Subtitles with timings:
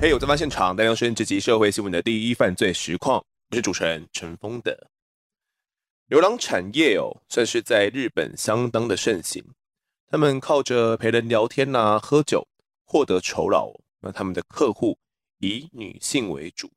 [0.00, 3.24] 嘿，我在发现场，带您收听这集社会新闻的第一犯罪实况。
[3.50, 4.76] 我是主持人陈峰德。
[6.08, 9.42] 流浪产业哦，算是在日本相当的盛行。
[10.06, 12.46] 他们靠着陪人聊天呐、啊、喝酒
[12.84, 13.72] 获得酬劳。
[14.00, 14.98] 那他们的客户
[15.38, 16.70] 以女性为主，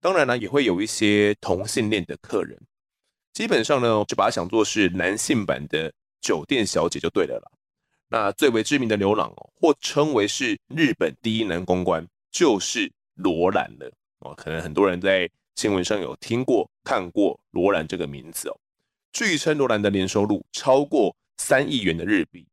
[0.00, 2.58] 当然呢，也会有一些同性恋的客人。
[3.34, 5.92] 基本上呢，就把它想作是男性版的
[6.24, 7.50] 酒店小姐就对了啦。
[8.08, 12.06] 那最为知名的牛郎哦，或称为是日本第一男公关。
[12.32, 13.88] 就是罗兰了
[14.18, 18.58] 哦，可能很多人在新闻上有听过、看过罗兰这个名字哦。
[19.12, 22.44] 据称罗兰的年收入超过三亿元的日币。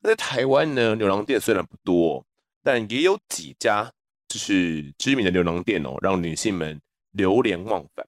[0.00, 2.22] 那在台湾呢，牛郎店虽然不多，
[2.62, 3.90] 但也有几家
[4.28, 6.78] 就是知名的牛郎店哦，让女性们
[7.12, 8.06] 流连忘返。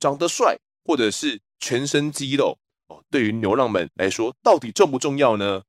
[0.00, 2.58] 长得帅或者是全身肌肉，
[3.12, 5.62] 对于牛郎们来说，到底重不重要呢？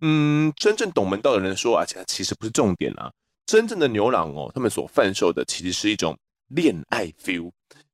[0.00, 3.12] 嗯，真正懂门道的人说啊，其实不是重点啊。
[3.46, 6.16] 真正的牛郎哦，他们所贩售的其实是一种
[6.48, 7.50] 恋爱 feel，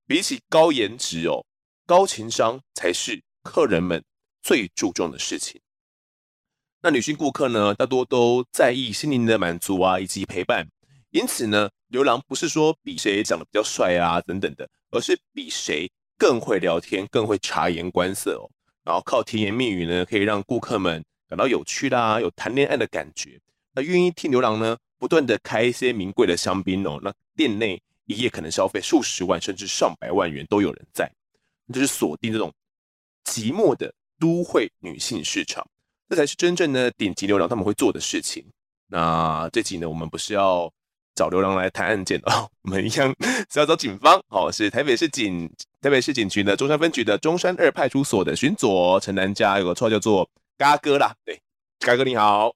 [0.06, 1.44] 比起高颜值哦，
[1.86, 4.04] 高情商才是客人们
[4.42, 5.60] 最注重的事情。
[6.82, 10.68] 那女性顾客呢，大多都在意心灵的满足啊，以及陪伴。
[11.10, 18.50] 因此呢，牛郎不是说比谁长得比较帅啊等等的，而是比谁更会聊天，更会察言观色哦。
[18.84, 23.40] 然后靠甜言蜜语呢，可以让顾客们感到有趣啦，有谈恋爱的感觉。
[23.72, 31.10] 那愿意替牛郎呢，不断的开一些名贵的香槟哦，那店内一夜可能消费数十万甚至上百万元都有人在，
[31.72, 32.52] 就是锁定这种
[33.24, 35.64] 寂寞的都会女性市场，
[36.08, 38.44] 这才是真正的顶级牛郎他们会做的事情。
[38.88, 40.72] 那这集呢，我们不是要
[41.14, 43.14] 找牛郎来谈案件哦， 我们一样
[43.50, 51.40] 是要找警方哦，是台北市警台北市警局的中山分局的中山二派出所的巡佐陈南家，有个绰号叫做嘎哥啦，对，
[51.78, 52.54] 嘎哥你好。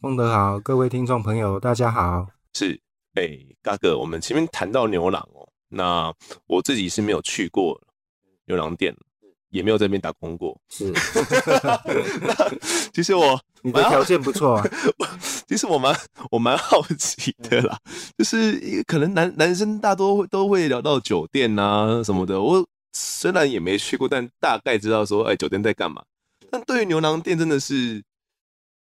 [0.00, 2.26] 孟德好，各位听众朋友，大家好。
[2.54, 2.80] 是，
[3.14, 6.14] 哎、欸，嘎哥，我们前面谈到牛郎哦，那
[6.46, 7.80] 我自己是没有去过
[8.46, 8.94] 牛郎店，
[9.50, 10.56] 也没有在那边打工过。
[10.68, 10.92] 是，
[12.22, 12.48] 那
[12.92, 14.64] 其实我你的条件不错啊。
[15.48, 15.94] 其实我蛮
[16.30, 17.78] 我蛮好奇的啦，
[18.16, 22.40] 就是可能男男生大多都会聊到酒店啊什么的。
[22.40, 26.02] 我虽然也没去过，但大概知道说，哎、欸，酒店在干嘛。
[26.50, 28.02] 但对于牛郎店，真的是。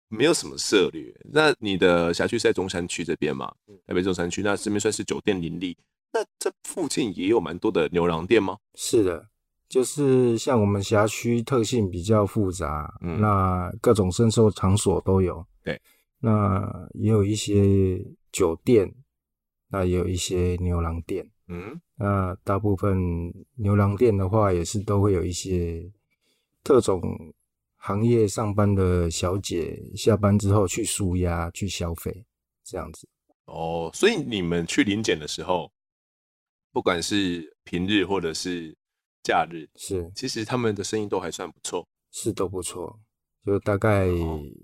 [0.10, 1.14] 没有什么涉略。
[1.34, 3.52] 那你的辖区是在中山区这边嘛？
[3.86, 5.76] 台北中山区，那这边算是酒店林立。
[6.14, 8.56] 那这附近也有蛮多的牛郎店吗？
[8.76, 9.28] 是的，
[9.70, 15.46] 就是像我们辖区特性比较复杂，嗯、那各种声色场所都有。
[15.64, 15.82] 对，
[16.20, 18.00] 那也有一些
[18.32, 18.94] 酒店，
[19.70, 21.30] 那也有一些牛郎店。
[21.48, 25.92] 嗯，那大部分牛郎店的话，也是都会有一些
[26.64, 27.02] 特种。
[27.80, 32.26] 行业上班的小姐下班之后去舒压、去消费，
[32.66, 33.08] 这样子。
[33.46, 35.72] 哦，所以你们去临检的时候，
[36.74, 38.76] 不管是平日或者是
[39.24, 43.00] 假日，是其实他们的生意都还算不错，是都不错。
[43.46, 44.08] 就大概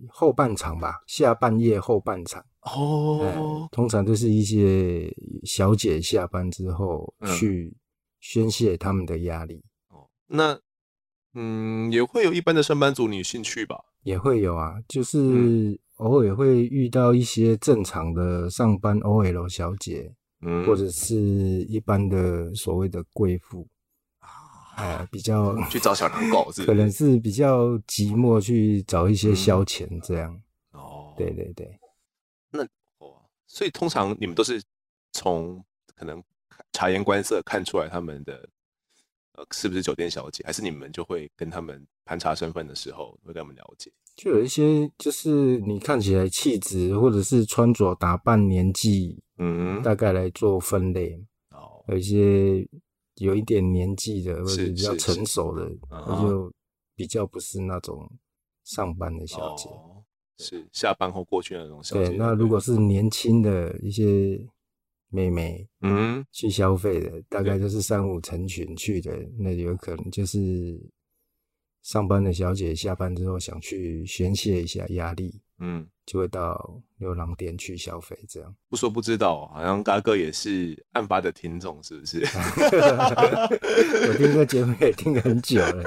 [0.09, 2.46] 后半场吧，下半夜后半场。
[2.62, 5.13] 哦，通常都是一些
[5.44, 7.75] 小姐下班之后去
[8.19, 9.63] 宣泄他们的压力。
[9.90, 10.59] 哦，那。
[11.36, 20.13] 嗯，也会有一般的上班族女性去吧，也会有啊，就是偶尔会遇到一些正常的上班 OL 小姐，
[20.46, 23.68] 嗯，或者是一般的所谓的贵妇
[25.11, 26.67] 比较 去找小狼狗是是？
[26.67, 30.41] 可能是比较寂寞，去找一些消遣这样。
[30.72, 31.79] 哦，对对对，
[32.51, 32.63] 那
[33.00, 34.62] 哦，所以通常你们都是
[35.12, 35.63] 从
[35.95, 36.23] 可能
[36.72, 38.47] 察言观色看出来他们的。
[39.35, 40.44] 呃，是不是酒店小姐？
[40.45, 43.91] 还是你们就会跟他们盘查身份的时候，会跟他们了解？
[44.16, 51.19] 就有一些，就是你看起来气质，或者是穿着打扮、年纪，嗯，大概来做分类。
[51.50, 52.63] 哦，有一些
[53.16, 56.51] 有一点年纪的，或者比较成熟的，那就
[56.96, 58.09] 比较不是那种
[58.63, 60.04] 上班的小姐，哦、
[60.38, 62.10] 是下班后过去那种小姐。
[62.10, 64.39] 对，那如果是年轻的一些。
[65.15, 70.75] 妹妹，嗯，去消费的大概就是三五成群去的，那有可能就是
[71.83, 78.17] 上班的小姐下班之后想去宣泄一下压力，嗯，就会到牛郎店去消费。
[78.27, 82.19] 这样不说不知道，好像嘎哥也是案发的听众，是不是？
[84.07, 85.83] 我听这节目也听很久了，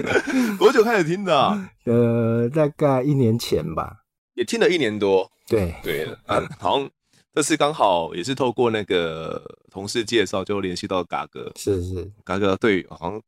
[0.58, 1.70] 多久开始听的啊？
[1.84, 4.04] 呃，大概一年前吧，
[4.34, 5.30] 也听了一年多。
[5.48, 6.90] 对对，嗯，好像。
[7.34, 11.52] 这次刚好也是透过那个同事介绍，就联系到嘎哥。
[11.54, 13.20] 是是，嘎哥对好像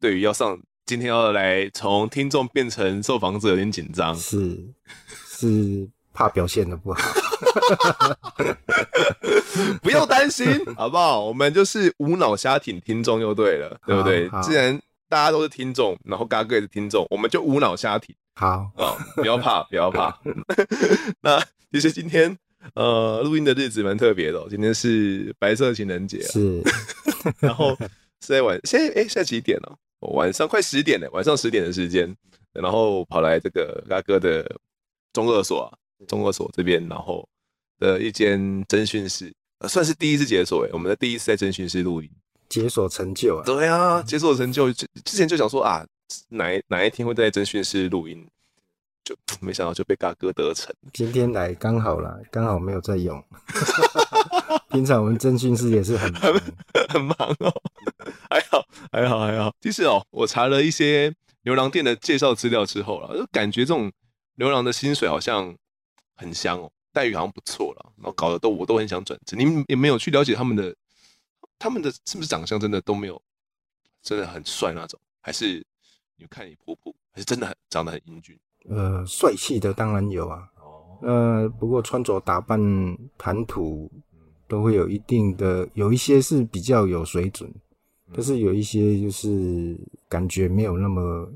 [0.00, 4.58] 对于要上今天要来从听众变成受访者，有点紧张，是
[5.48, 7.02] 是怕表现的不好，
[9.82, 10.46] 不用担心，
[10.76, 11.24] 好不好？
[11.24, 14.30] 我们就是无脑瞎挺听众就对了，对不对？
[14.42, 18.14] 既然大家都是听众，然后嘎哥也是听众，我们就无脑瞎挺。
[18.34, 20.16] 好哦，不要怕， 不要怕。
[21.20, 21.42] 那
[21.72, 22.36] 其实今天
[22.74, 26.62] 呃录音的日子蛮特别的，今天是白色情人节，是。
[27.40, 27.76] 然后
[28.20, 29.76] 是在晚，现在哎，现在几点了？
[30.14, 32.14] 晚上快十点了，晚上十点的时间，
[32.52, 34.44] 然后跑来这个嘎哥的
[35.12, 35.68] 中二所啊，
[36.06, 37.28] 中二所这边，然后
[37.78, 39.32] 的一间侦讯室，
[39.68, 42.10] 算是第一次解锁哎，我们的第一次在侦讯室录音，
[42.48, 45.84] 解锁成就啊，对啊，解锁成就，之前就想说啊。
[46.28, 48.28] 哪一哪一天会在侦讯室录音，
[49.02, 50.70] 就没想到就被嘎哥得逞。
[50.92, 53.24] 今天来刚好啦，刚好没有在用。
[54.68, 56.34] 平常我们侦讯室也是很很
[56.92, 57.62] 很忙哦、喔，
[58.28, 58.62] 还好
[58.92, 59.54] 还好还好。
[59.62, 61.10] 其实哦、喔，我查了一些
[61.44, 63.90] 牛郎店的介绍资料之后了，就感觉这种
[64.34, 65.56] 牛郎的薪水好像
[66.16, 69.36] 很香哦、喔，待遇好像不错了，然后搞得都我都很想转职。
[69.36, 70.74] 你们也没有去了解他们的，
[71.58, 73.20] 他们的是不是长相真的都没有，
[74.02, 75.64] 真的很帅那种，还是？
[76.18, 78.38] 你看你婆婆还是真的很长得很英俊，
[78.68, 82.60] 呃，帅气的当然有啊，哦，呃，不过穿着打扮、
[83.18, 83.90] 谈吐
[84.46, 87.50] 都会有一定的，有一些是比较有水准，
[88.06, 89.76] 嗯、但是有一些就是
[90.08, 91.28] 感觉没有那么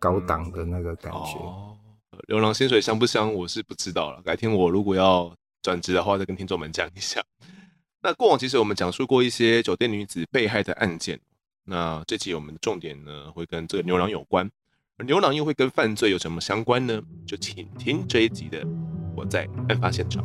[0.00, 1.38] 高档的那个感觉。
[1.38, 1.78] 哦，
[2.28, 3.32] 牛郎薪水香不香？
[3.32, 7.22] 我是不知道了，改天我如果要转职的话，再跟听众们讲一下。
[8.02, 11.18] 那过往其实我们讲述过一些酒店女子被害的案件。
[11.64, 14.50] 那这期我们的重点呢，会跟这个牛郎有关，
[14.98, 17.00] 而牛郎又会跟犯罪有什么相关呢？
[17.26, 18.62] 就请听这一集的
[19.16, 20.22] 《我在案发现场》。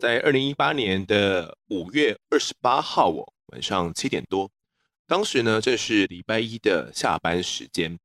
[0.00, 4.50] 在二零一八年的五月二十八号哦，晚上七点多，
[5.06, 7.98] 当时呢正是礼拜一的下班时间。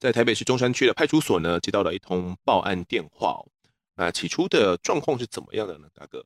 [0.00, 3.46] 在台北市中山区的派出所呢，接到了一通报案电话哦。
[3.94, 5.86] 那起初的状况是怎么样的呢？
[5.94, 6.24] 大哥，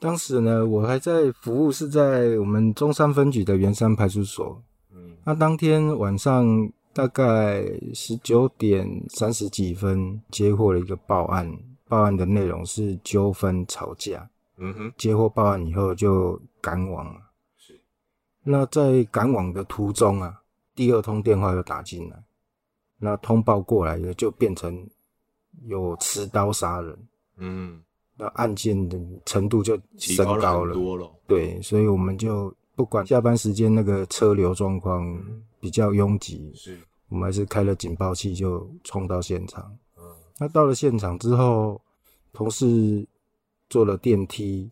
[0.00, 4.64] 当时呢，我还在服务，是在我们中山分局的圆山派出所。
[4.92, 7.64] 嗯，那当天晚上大概
[7.94, 11.56] 十九点三十几分，接获了一个报案，
[11.92, 14.26] 报案的内容是纠纷吵架。
[14.56, 17.20] 嗯哼，接获报案以后就赶往了。
[17.58, 17.78] 是，
[18.42, 20.40] 那在赶往的途中啊，
[20.74, 22.16] 第二通电话又打进来。
[22.96, 24.88] 那通报过来的就变成
[25.64, 26.98] 有持刀杀人，
[27.36, 27.82] 嗯，
[28.16, 35.20] 那案件的程度就升高了，多了，对，所以我们就不管下班时间那个车流状况
[35.60, 36.78] 比较拥挤，是，
[37.10, 39.78] 我们还是开了警报器就冲到现场，嗯，
[40.38, 41.80] 那到了现场之后，
[42.32, 43.06] 同事
[43.68, 44.70] 坐了电梯，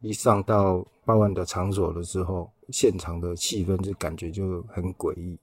[0.00, 5.38] 一上到报案的场所了之后，现场的气氛就感觉就很诡异。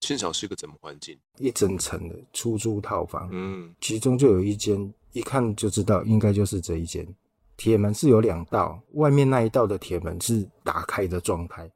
[0.00, 1.18] 现场是个怎么环境？
[1.38, 7.06] 一整层的出租套房，嗯，其中就有一间，一看就知道应该就是这一间。
[7.56, 11.68] 铁门是有两道，外面那一道的铁门是打开的状态，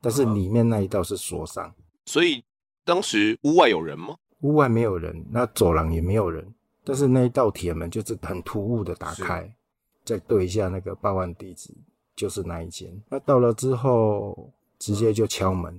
[0.00, 1.74] 但是里面那一道是锁上。
[2.06, 2.42] 所以
[2.84, 4.16] 当时屋外有人吗？
[4.42, 6.46] 屋外没有人，那走廊也没有人，
[6.86, 9.54] 但是那一道铁门就是很突兀的打开。
[10.06, 11.74] 再对一下那个报案地址，
[12.14, 12.90] 就是那一间。
[13.10, 15.78] 那到了之后，直接就敲门。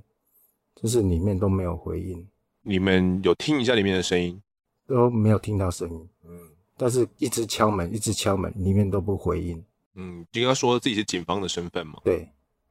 [0.79, 2.23] 就是里面都没有回应，
[2.61, 4.39] 你们有听一下里面的声音？
[4.85, 6.07] 都没有听到声音。
[6.23, 6.37] 嗯，
[6.77, 9.65] 但是一直敲门，一直敲门，里面都不回应。
[9.95, 11.99] 嗯，就跟他说自己是警方的身份嘛？
[12.03, 12.29] 对，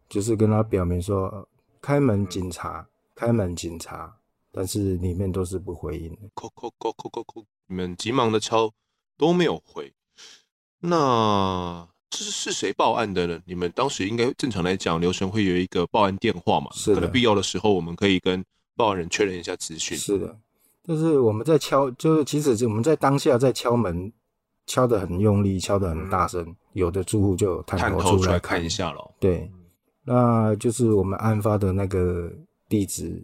[0.09, 1.49] 就是跟他表明说
[1.83, 4.16] 开门警察，嗯、开门警察，
[4.52, 6.28] 但是里面都是不回应的。
[6.37, 8.73] 叩叩叩叩叩叩，你们急忙的敲
[9.16, 9.92] 都没有回，
[10.80, 11.88] 那。
[12.08, 13.42] 这是是谁报案的呢？
[13.44, 16.70] 你们当时应该正常来讲，流程会有一个报案电话嘛？
[16.73, 16.94] 是的。
[16.94, 18.42] 可能必要的时候，我们可以跟
[18.76, 19.99] 报案人确认一下资讯。
[19.99, 20.38] 是的。
[20.85, 24.11] 但是我们在敲，就是其实我们在当下在敲门，
[24.66, 29.14] 敲得很用力，敲得很大声，嗯、有的住户就探头出来看，出来看一下了。
[29.18, 29.50] 对，
[30.04, 32.32] 那就是我们案发的那个
[32.68, 33.23] 地址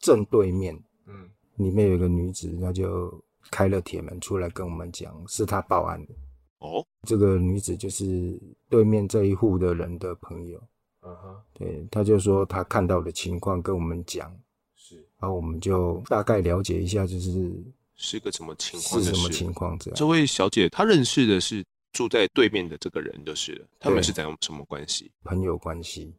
[0.00, 0.74] 正对面，
[1.06, 6.14] 嗯，里面有一个女子，那就开了铁门出来跟我们讲，是他报案的。
[6.58, 10.62] 哦，这个女子就是对面这一户的人的朋友。
[11.02, 14.34] 嗯哼，对，他就说他看到的情况跟我们讲，
[14.74, 17.52] 是，然后我们就大概了解一下，就是
[17.94, 19.96] 是个什么情况，是什么情况这样。
[19.96, 25.12] 这位小姐她认识的是住在对面的这个人，就是了，他们是怎样什么关系？
[25.24, 26.14] 朋友关系。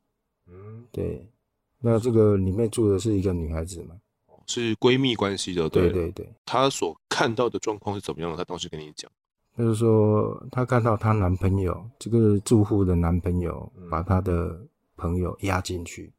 [0.47, 1.27] 嗯，对。
[1.79, 3.95] 那这个里面住的是一个女孩子吗？
[4.47, 6.31] 是闺蜜关系的，对对对。
[6.45, 8.35] 她所看到的状况是怎么样的？
[8.35, 9.09] 他当时跟你讲，
[9.57, 14.59] 就是说她看到她男朋友这个住户的男朋友把她的
[14.97, 16.11] 朋友压进去。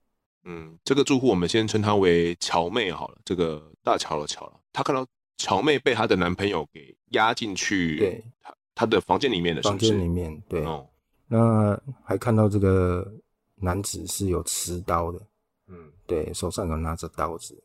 [0.44, 4.54] 嗯，这个住户我们先称她为乔妹好了，这个大乔的乔了。
[4.72, 10.64] 她看到乔妹被她的男朋友给压进去，对，她她的房间里面的是不是，房间里面，对。
[10.64, 10.88] 哦，
[11.28, 13.06] 那还看到这个
[13.56, 15.20] 男子是有持刀的，
[15.68, 17.62] 嗯，对，手上有拿着刀子，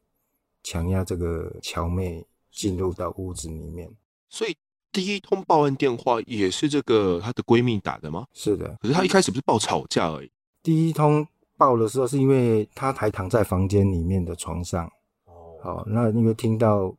[0.63, 3.89] 强压这个乔妹进入到屋子里面。
[4.29, 4.55] 所以
[4.91, 8.27] 第一通报案电话也是这个她的闺蜜打的吗？
[8.33, 8.77] 是的。
[8.81, 10.31] 可是她一开始不是报吵架而已，
[10.61, 11.27] 第一通。
[11.57, 14.91] 报的时候是因为她还躺在房间里面的床上，
[15.25, 16.91] 哦，好，那因为听到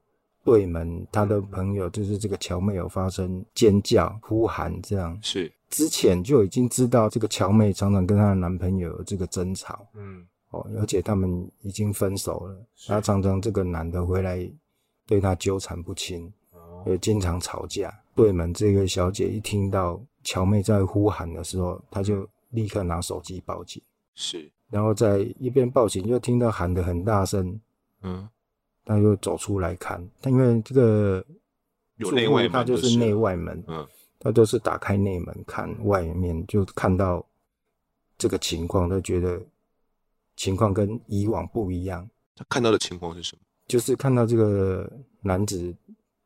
[0.45, 12.57] 对门她的朋友就是这个乔妹有发生尖叫、呼喊这样，是之前就已经知道这个乔妹常常跟她的男朋友有这个争吵，嗯，哦，而且他们已经分手了，
[12.87, 14.49] 他常常这个男的回来
[15.07, 17.93] 对她纠缠不清，哦，也经常吵架。
[18.15, 23.83] 对门这个小姐一听到乔妹在呼喊的时候，她就立刻拿手机报警。
[24.15, 27.59] 是，然后在一边报警，又听到喊得很大声，
[28.03, 28.29] 嗯，
[28.85, 31.25] 她又走出来看，他因为这个
[31.97, 33.87] 有内外门，他就是内外门，嗯，
[34.19, 37.25] 他都是打开内门看外面，就看到
[38.19, 39.41] 这个情况，他觉得
[40.37, 42.07] 情况跟以往不一样。
[42.37, 43.43] 他看到的情况是什么？
[43.67, 44.91] 就是看到这个
[45.21, 45.75] 男子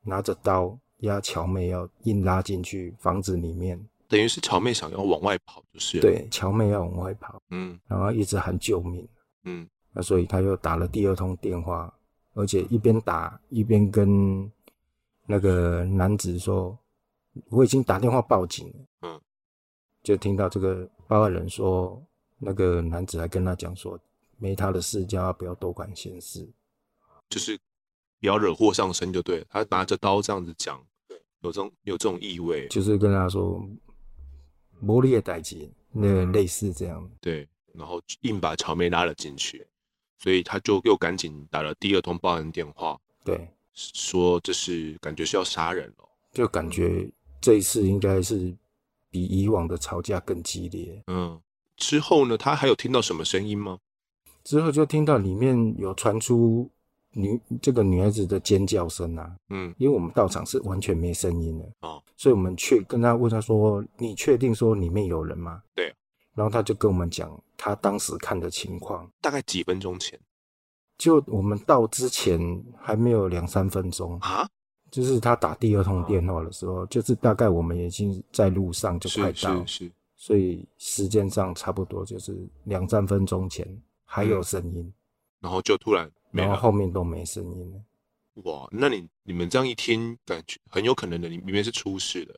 [0.02, 3.78] 拿着刀压乔妹，要硬拉进去房子里面。
[4.08, 9.06] 等于是乔妹想要往外跑，就是对，乔妹要往外跑，嗯，然后一直喊救命，
[9.44, 11.92] 嗯，那所以他又打了第二通电话，
[12.34, 14.50] 而且一边打一边跟
[15.26, 16.78] 那个男子说
[17.50, 19.20] ：“我已经打电话报警了。”嗯，
[20.04, 22.00] 就听到这个报案人说，
[22.38, 23.98] 那个男子还跟他讲说
[24.38, 26.48] ：“没他的事，叫他不要多管闲事，
[27.28, 27.58] 就是
[28.20, 30.84] 不要惹祸上身就对了。”他拿着刀这样子讲，
[31.40, 33.62] 有这种有这种意味，就是跟他说。
[34.78, 37.10] 魔力的代击，那类似这样。
[37.18, 39.66] 对，然后硬把乔妹拉了进去，
[40.18, 43.00] 所以他就又赶紧打了第二通报案电话。
[43.24, 48.54] 对，说这是感觉是要杀人了，就感觉这一次应该是
[49.08, 51.02] 比以往的吵架更激烈。
[51.06, 51.40] 嗯，
[51.78, 53.78] 之后呢，他还有听到什么声音吗？
[54.44, 56.70] 之后就听到里面有传出。
[57.16, 65.94] 女这个女孩子的尖叫声啊，嗯，因为我们到场是完全没声音的哦，所以我们去跟他问他说：“你确定说里面有人吗？”对，
[66.34, 70.20] 然后他就跟我们讲他当时看的情况，大概几分钟前，
[70.98, 74.46] 就我们到之前还没有两三分钟啊，
[74.90, 83.66] 就是他打第二通电话的时候，就是大概我们已经在路上就快到，是，是，是，所以时间上差不多就是两三分钟前
[84.04, 84.92] 还有声音，
[85.40, 86.10] 然后就突然。
[86.32, 87.80] 然后后面都没声音了。
[88.42, 92.34] 哇，那你你们这样一听，感觉很有可能的，里面是出事的。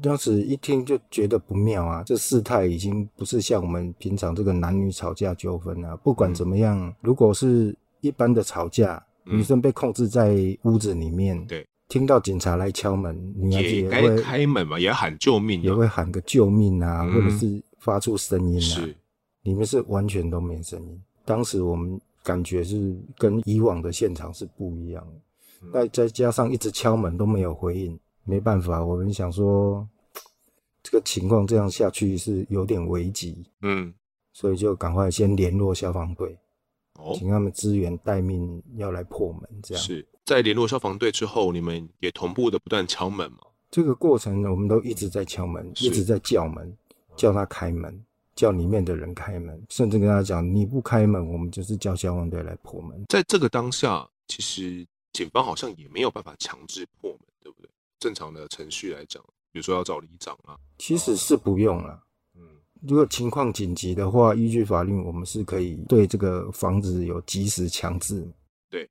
[0.00, 5.96] 当时一听就觉得不妙啊，这事态已经不是像我们平常这个男女吵架纠纷啊。
[5.96, 18.60] 不管怎么样，嗯、如果是一般的吵架，嗯、女生被控制在屋子里面，对，听到警察来敲门，女孩子也会也该开门嘛，也要喊救命，也会喊个救命啊，嗯、或者是发出声音啊。
[18.60, 18.96] 是，
[19.42, 21.02] 里面是完全都没声音。
[21.24, 22.00] 当时我们。
[22.26, 29.88] 感觉是跟以往的现场是不一样的，那、嗯、再加上一直敲门都没有回应，没办法，我们想说
[30.82, 33.94] 这个情况这样下去是有点危急，嗯，
[34.32, 36.36] 所以就赶快先联络消防队，
[36.94, 39.42] 哦，请他们支援待命，要来破门。
[39.62, 39.84] 这样。
[39.84, 40.04] 是。
[40.24, 43.38] 在联络消防队之后，你们也同步的不断敲门吗？
[43.70, 46.76] 这个过程我们都一直在敲门，一直在叫门，
[47.14, 48.04] 叫他开门。
[48.36, 57.70] 叫里面的人开门，甚至跟他讲：“你不开门，我们就是叫消防队来破门。”在这个当下，其实警方好像也没有办法强制破门，对不对？
[57.98, 61.98] 正常的程序来讲，比如说要找里长啊，其实是不用了。
[62.34, 62.42] 嗯，
[62.82, 68.22] 如果情况紧急的话，依据法律，我们是可以对这个房子有及时强制。
[68.68, 68.86] 对，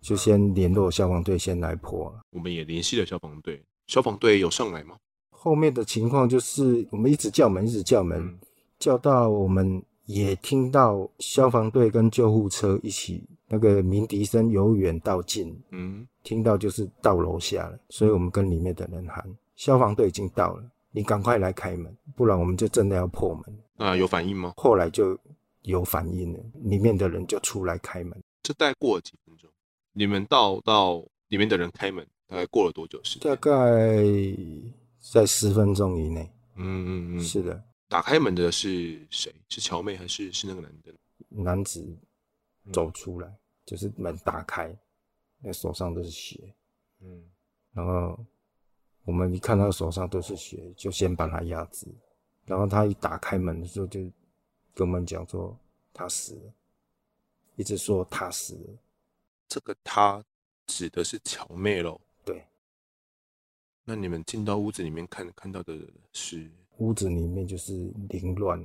[0.00, 2.20] 就先联络消防队先来破了。
[2.30, 4.96] 我们也联系了消防队，消防队有上来吗？
[5.30, 8.20] 后面的情况就是我们一直叫门，一直叫门。
[8.20, 8.38] 嗯
[8.84, 19.24] 叫到我们也听到消防队跟救护车一起那个鸣笛声由远到近，嗯，听到就是到楼下了，所以我们跟里面的人喊
[19.56, 23.58] 消防队已经到了，你赶快来开门，不然我们就真的要破门。
[23.78, 24.52] 啊，有反应吗？
[24.58, 25.18] 后来就
[25.62, 28.22] 有反应了，里面的人就出来开门。
[28.42, 29.48] 这大概过了几分钟？
[29.94, 33.30] 你们到到里面的人开门，大概过了多久时间？
[33.30, 33.50] 大概
[35.10, 36.30] 在十分钟以内。
[36.56, 37.64] 嗯嗯嗯，是的。
[37.94, 39.32] 打开门的是谁？
[39.48, 40.92] 是乔妹还是是那个男的？
[41.28, 41.96] 男子
[42.72, 44.76] 走出来，嗯、就是门打开，
[45.38, 46.52] 那手上都是血。
[47.02, 47.24] 嗯，
[47.72, 48.18] 然后
[49.04, 51.86] 我们一看他手上都是血，就先把他压制。
[52.44, 54.00] 然后他一打开门的时候，就
[54.74, 55.56] 跟我们讲说
[55.92, 56.52] 他死了，
[57.54, 58.76] 一直说他死了。
[59.46, 60.20] 这个他
[60.66, 62.00] 指的是乔妹喽？
[62.24, 62.44] 对。
[63.84, 65.78] 那你们进到屋子里面看看到的
[66.12, 66.50] 是？
[66.78, 68.62] 屋子里面就是凌乱，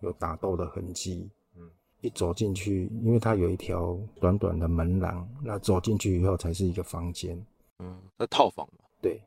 [0.00, 1.28] 有打斗的痕迹。
[1.56, 1.68] 嗯，
[2.00, 7.36] 一走进去，因为它有一条短短的门廊，那走进去以后才是一个房间。
[7.80, 8.84] 嗯，那套房嘛。
[9.00, 9.20] 对，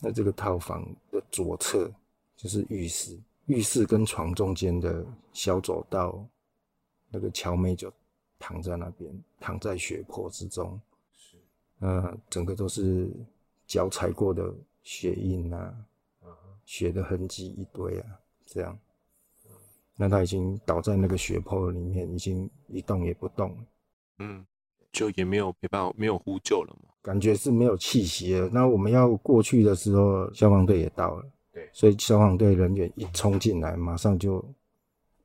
[0.00, 1.90] 那这个套房的左侧
[2.36, 6.22] 就是浴室，浴室跟床中间的小走道，
[7.10, 7.92] 那个乔妹就
[8.38, 9.10] 躺在那边，
[9.40, 10.78] 躺在血泊之中。
[11.14, 11.36] 是，
[11.80, 13.10] 呃，整个都是
[13.66, 14.52] 脚踩过的
[14.82, 15.74] 血印啊。
[16.72, 18.06] 血的痕迹一堆啊，
[18.46, 18.78] 这样，
[19.94, 23.64] 那他已经倒在那个血泊里面，已经一动也不动了。
[24.20, 24.46] 嗯，
[24.90, 26.88] 就也没有没办法，没有呼救了嘛？
[27.02, 28.48] 感觉是没有气息了。
[28.48, 31.30] 那我们要过去的时候，消防队也到了。
[31.52, 34.42] 对，所以消防队人员一冲进来，马上就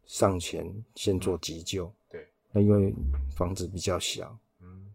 [0.04, 1.90] 上前先做急救。
[2.10, 2.94] 对，那因为
[3.34, 4.94] 房子比较小，嗯，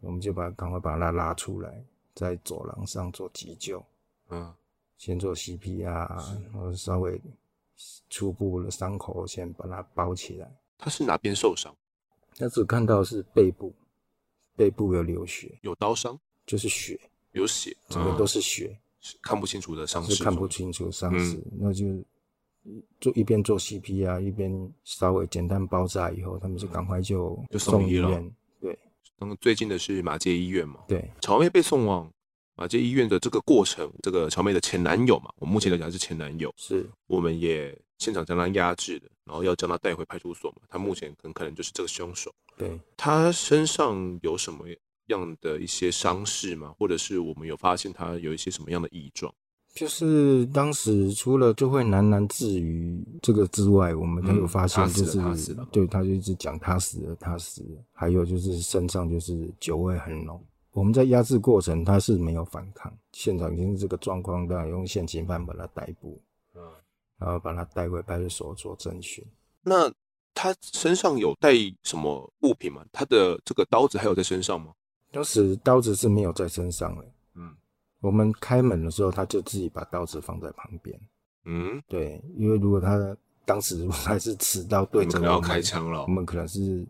[0.00, 3.84] 我们就把赶快把他拉出来，在走廊上做急救。
[4.30, 4.50] 嗯。
[4.96, 7.20] 先做 CPR，然后稍微
[8.08, 10.50] 初步的伤口先把它包起来。
[10.78, 11.74] 他是哪边受伤？
[12.36, 13.72] 他只看到是背部，
[14.56, 16.98] 背部有流血，有刀伤，就是血，
[17.32, 21.36] 有血，整个都是血，是看不清楚的伤势，是看不清楚伤势。
[21.36, 21.84] 嗯、那就
[23.00, 28.34] 做一边做 CPR，一边稍微简单包扎以后，他们就赶快就就送医院。
[28.60, 28.78] 对，
[29.18, 30.80] 那么最近的是马街医院嘛？
[30.88, 32.10] 对，乔妹被送往。
[32.56, 40.58] 马偕医院的这个过程，这个乔妹的前男友嘛，我目前来讲是前男友，是我们也现场将他压制的，然后要将他带回派出所嘛。
[40.68, 42.32] 他目前很可能就是这个凶手。
[42.56, 44.66] 对，他身上有什么
[45.06, 46.72] 样的一些伤势吗？
[46.78, 49.34] 或者是我们有发现他有一些什么样的异状？
[49.74, 57.84] 就是当时除了就会喃喃自语这个之外，我们还有发现就是，嗯、他死了，对，他就一直讲他死了，他死了。
[57.92, 60.40] 还有就是身上就是酒味很浓。
[60.74, 66.20] 我们在压制过程，他是没有反抗，现场已经是这个状况，当然用现行犯把他逮捕，
[66.54, 66.60] 嗯，
[67.16, 69.24] 然后把他带回派出所做侦讯。
[69.62, 69.90] 那
[70.34, 71.52] 他身上有带
[71.84, 72.84] 什么物品吗？
[72.92, 74.74] 他的这个刀子还有在身上吗？
[75.12, 77.04] 当时刀子是没有在身上的，
[77.36, 77.54] 嗯，
[78.00, 81.00] 我们开门的时候，他就自己把刀子放在旁边，
[81.44, 86.84] 嗯，对，因为如果他当时还是持刀对着我们，要开枪了，我们可能是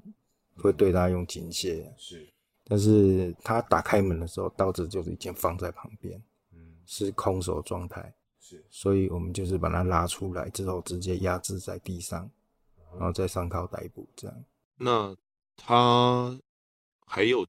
[0.57, 2.27] 会对他用警械，是。
[2.67, 6.21] 但是他打开门的时候，刀子就是已经放在旁边，
[6.53, 12.31] 嗯，是空手状态，是，所以我们就是把他拉出来之后，直接压制在地上，
[12.93, 14.45] 然后再上铐逮捕，这样。
[14.77, 15.15] 那
[15.57, 16.41] 他
[17.07, 17.47] 还有，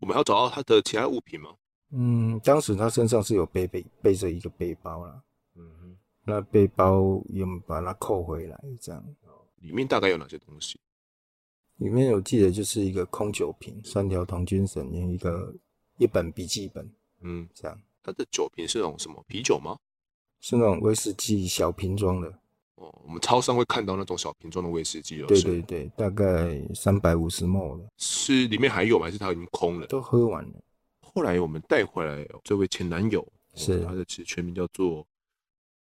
[0.00, 1.54] 我们要找到他的其他物品吗？
[1.90, 5.22] 嗯，当时他身上是有背背背着一个背包啦，
[5.54, 9.04] 嗯哼，那背包也把它扣回来，这样。
[9.56, 10.80] 里面大概有哪些东西？
[11.76, 15.54] 里面有记得就是一个空酒瓶，三条童军绳，一个
[15.98, 17.78] 一本笔记本，嗯，这样。
[18.02, 19.78] 它的酒瓶是那种什么啤酒吗？
[20.40, 22.28] 是那种威士忌小瓶装的。
[22.76, 25.26] 哦，我们超商会看到那种小瓶装的威士忌哦。
[25.26, 27.90] 对对对，大概三百五十 ml 的。
[27.98, 29.04] 是里面还有吗？
[29.04, 29.86] 还是它已经空了？
[29.86, 30.62] 都喝完了。
[31.00, 35.06] 后来我们带回来这位前男友，是他的其实全名叫做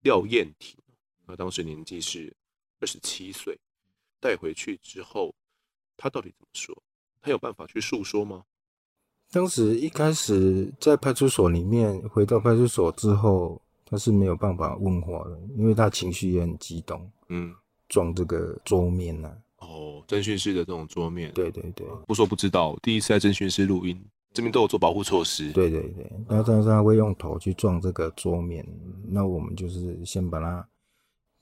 [0.03, 0.79] 廖燕婷，
[1.27, 2.35] 他当时年纪是
[2.81, 3.59] 二十七岁，
[4.21, 5.35] 带回去之后。
[5.97, 6.83] 他到底怎么说？
[7.21, 8.43] 他有办法去诉说吗？
[9.31, 17.11] 当时一开始在派出所里面，回到派出所之后，他是没有办法问话的，因为他情绪也很激动。
[17.29, 17.55] 嗯，
[17.89, 19.67] 撞这个桌面呐、啊。
[19.67, 21.33] 哦，侦讯室的这种桌面。
[21.33, 23.99] 对对对，不说不知道，第一次在侦讯室录音，
[24.35, 25.53] 这边都有做保护措施。
[25.53, 28.67] 对对对，然后但是他会用头去撞这个桌面，
[29.09, 30.69] 那我们就是先把他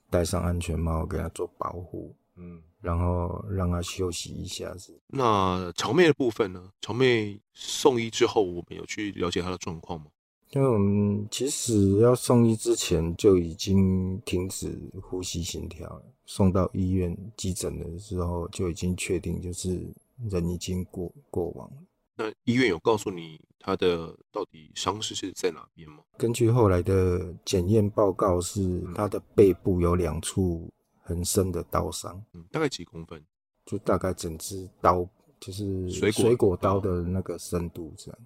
[0.09, 2.15] 戴上安全帽，给他做保护。
[2.37, 2.61] 嗯。
[2.81, 4.99] 然后让他休息一下子。
[5.07, 6.71] 那乔妹的部分呢？
[6.81, 10.07] 乔妹送医之后，我们有去了解她的状况吗？
[10.49, 16.03] 因为我们其实要送医之前就已经停止呼吸心跳了。
[16.25, 19.81] 送到医院急诊的时候就已经确定，就是
[20.29, 21.77] 人已经过过往了。
[22.17, 25.99] 那医院有告诉你他的到底伤势是在哪边吗？
[26.17, 30.69] 根据后来的检验报告，是他的背部有两处。
[31.11, 33.23] 很深的刀伤，嗯，大概几公分？
[33.65, 35.07] 就大概整只刀，
[35.39, 38.19] 就是水果刀的那个深度这样。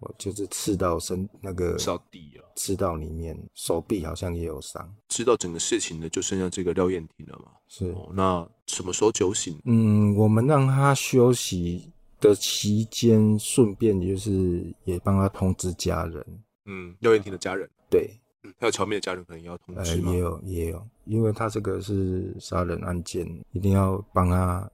[0.00, 4.94] 哦，就是刺到身那个刺到地啊，刺到里面，手臂好像也有伤。
[5.08, 7.52] 知道整个事情的就剩下这个廖燕婷了嘛？
[7.66, 7.96] 是。
[8.12, 9.58] 那什么时候酒醒？
[9.64, 16.24] 嗯，我们让他休息的期间，顺便就是也帮他通知家人。
[16.66, 17.66] 嗯，廖燕婷的家人。
[17.88, 18.10] 对，
[18.46, 20.10] 嗯，还有乔妹的家人可能也要通知吗？
[20.10, 24.70] 呃，也有也有，因为他这个是杀人案件，一定要帮他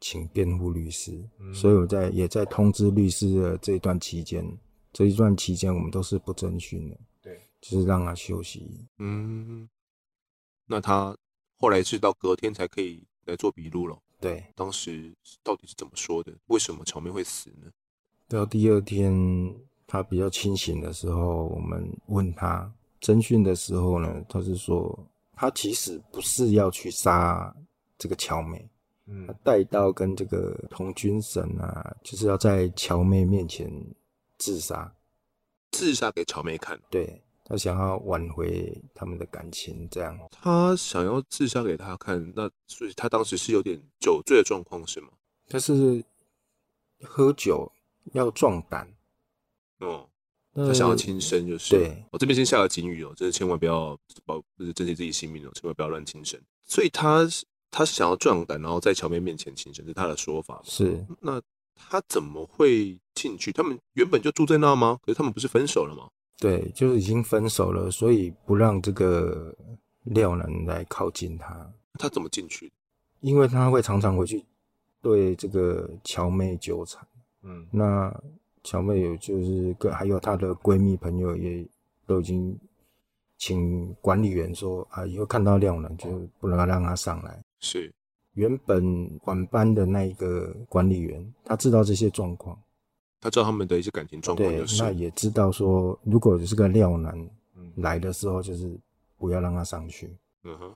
[0.00, 1.22] 请辩护律师。
[1.38, 4.44] 嗯，所以我在也在通知律师的这一段期间，
[4.92, 6.96] 这一段期间我们都是不征询的。
[7.22, 8.86] 对，就是让他休息。
[8.98, 9.68] 嗯，
[10.66, 11.16] 那他
[11.58, 13.98] 后来是到隔天才可以来做笔录了。
[14.20, 16.32] 对，当时到底是怎么说的？
[16.46, 17.70] 为什么乔妹会死呢？
[18.28, 19.12] 到第二天
[19.86, 24.98] 他比较清醒的时候，我们问他侦讯的时候呢，他是说
[25.34, 27.54] 他其实不是要去杀
[27.98, 28.68] 这个乔妹，
[29.06, 33.70] 嗯，他带刀跟这个童军神啊，就是要在乔妹面前
[34.38, 34.92] 自杀，
[35.72, 36.80] 自杀给乔妹看。
[36.90, 37.22] 对。
[37.42, 40.16] 他想要挽回他们的感情，这样。
[40.30, 45.08] 他想要自杀给他看，那所以他当时是有点酒醉的状况，是吗？
[45.48, 46.04] 他是
[47.02, 47.72] 喝酒
[48.12, 48.88] 要壮胆，
[49.80, 50.08] 哦，
[50.66, 51.76] 他想要轻生，就是。
[51.76, 56.40] 对，我这边先下个警语哦，就是千万不要保，就是珍惜自己性命哦，千万不要乱轻生。
[56.64, 57.28] 所以他
[57.70, 60.60] 他是想要壮胆，然后在乔妹面前轻生，是他的说法。
[60.64, 61.40] 是，那
[61.74, 63.52] 他怎么会进去？
[63.52, 64.98] 他们原本就住在那吗？
[65.04, 66.08] 可是他们不是分手了吗？
[66.38, 69.54] 对，就是已经分手了，所以不让这个
[70.04, 71.70] 廖男来靠近他。
[71.98, 72.72] 他怎么进去？
[73.20, 74.42] 因为他会常常回去
[75.02, 77.06] 对这个乔妹纠缠。
[77.42, 78.10] 嗯，那
[78.70, 81.66] 乔妹有就是跟还有她的闺蜜朋友也
[82.06, 82.56] 都已经
[83.36, 87.36] 请管理员说啊，以后看到廖男就不能让他上来。
[87.58, 87.92] 是，
[88.34, 92.56] 原本晚班的那一个管理员，他知道这些状况。
[93.20, 97.28] 他知道他们的一些感情状况，对，那也知道说，如果是个廖男
[97.74, 98.70] 来的时候，就是
[99.18, 100.16] 不要让他上去。
[100.44, 100.72] 嗯哼。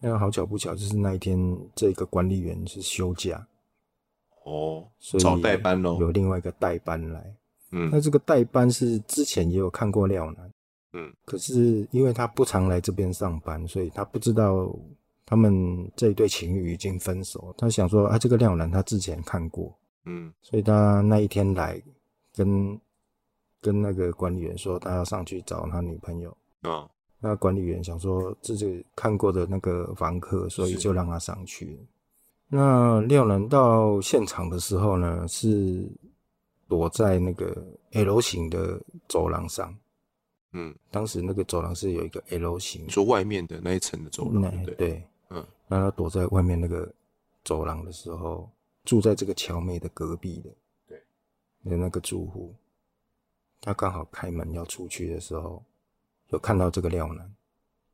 [0.00, 3.46] 那好巧不巧，就是那一天这个管理员是休假，
[4.50, 7.24] 哦，所以找代班咯，有另外一个代班来。
[7.70, 10.52] 嗯，那这个代班是之前也有看过廖南，
[10.92, 14.74] 嗯，可是因为他不常来这边上班，所以他不知道
[15.24, 17.54] 他们这一对情侣已经分手。
[17.56, 19.72] 他想说啊，这个廖男他之前看过。
[20.04, 21.80] 嗯，所以他那一天来
[22.34, 22.76] 跟
[23.60, 26.36] 跟那个管理员说，他要上去找他女朋友。
[26.62, 26.88] 啊，
[27.20, 31.78] 那管理员想说这是看过的那个房客，所以就让他上去。
[32.50, 35.88] 那廖男到现场的时候呢，是
[36.68, 39.74] 躲在那个 L 型的走廊上。
[40.52, 44.42] 嗯，当时那个走廊是有一个 L 型，说外面的那一层的走廊。
[44.64, 46.92] 对，对，嗯，那他躲在外面那个
[47.44, 48.50] 走廊的时候。
[48.82, 50.50] 住在这个乔妹的隔壁的，
[50.88, 50.98] 对，
[51.70, 52.52] 的那个住户，
[53.60, 55.62] 他刚好开门要出去的时候，
[56.30, 57.34] 有看到这个廖男，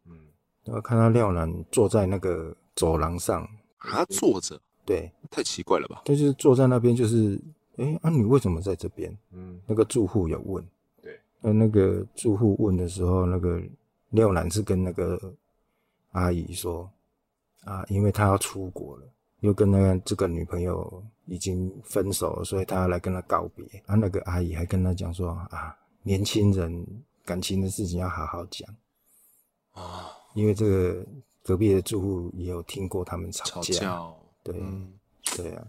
[0.07, 0.29] 嗯，
[0.63, 3.47] 然后看到廖男坐在那个走廊上，
[3.91, 6.03] 他坐着，对，太奇怪了吧？
[6.05, 7.41] 他就是坐在那边，就是，
[7.77, 9.17] 哎，啊，你为什么在这边？
[9.33, 10.65] 嗯，那个住户有问，
[11.03, 13.63] 对，那那个住户问的时候，那个
[14.11, 15.19] 廖男是跟那个
[16.13, 16.91] 阿姨说，
[17.65, 19.05] 啊，因为他要出国了。
[19.41, 23.65] 又跟那个这个女朋友已经分手了，所以他要来跟他告别。
[23.85, 26.85] 啊，那个阿姨还跟他讲说啊，年轻人
[27.23, 28.69] 感情的事情要好好讲
[29.73, 31.07] 啊，因为这个
[31.47, 33.75] 隔壁的住户也有听过他们吵架。
[33.75, 34.93] 吵架对，嗯、
[35.37, 35.69] 对啊。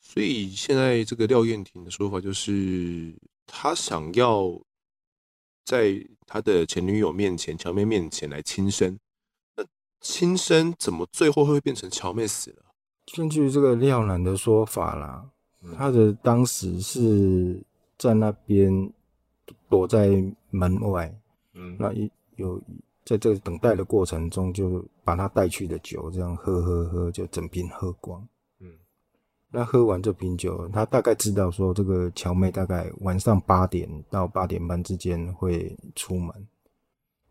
[0.00, 3.14] 所以现在这个廖燕婷的说法就是，
[3.46, 4.60] 他想要
[5.64, 8.98] 在他的前女友面前、乔妹面前来轻生。
[10.00, 12.64] 轻生怎么最后会变成乔妹死了？
[13.14, 15.30] 根据这个廖男的说法啦，
[15.76, 17.62] 他的当时是
[17.96, 18.92] 在那边
[19.68, 20.08] 躲在
[20.50, 21.16] 门外，
[21.52, 22.60] 嗯，那一有
[23.04, 28.24] 在这个等待的过程中，就把他带去的酒这样喝喝喝，就整瓶喝光，
[28.60, 28.68] 嗯，
[29.50, 36.32] 那喝完这瓶酒，他大概知道说这个乔妹大概晚上八点到八点半之间会出门，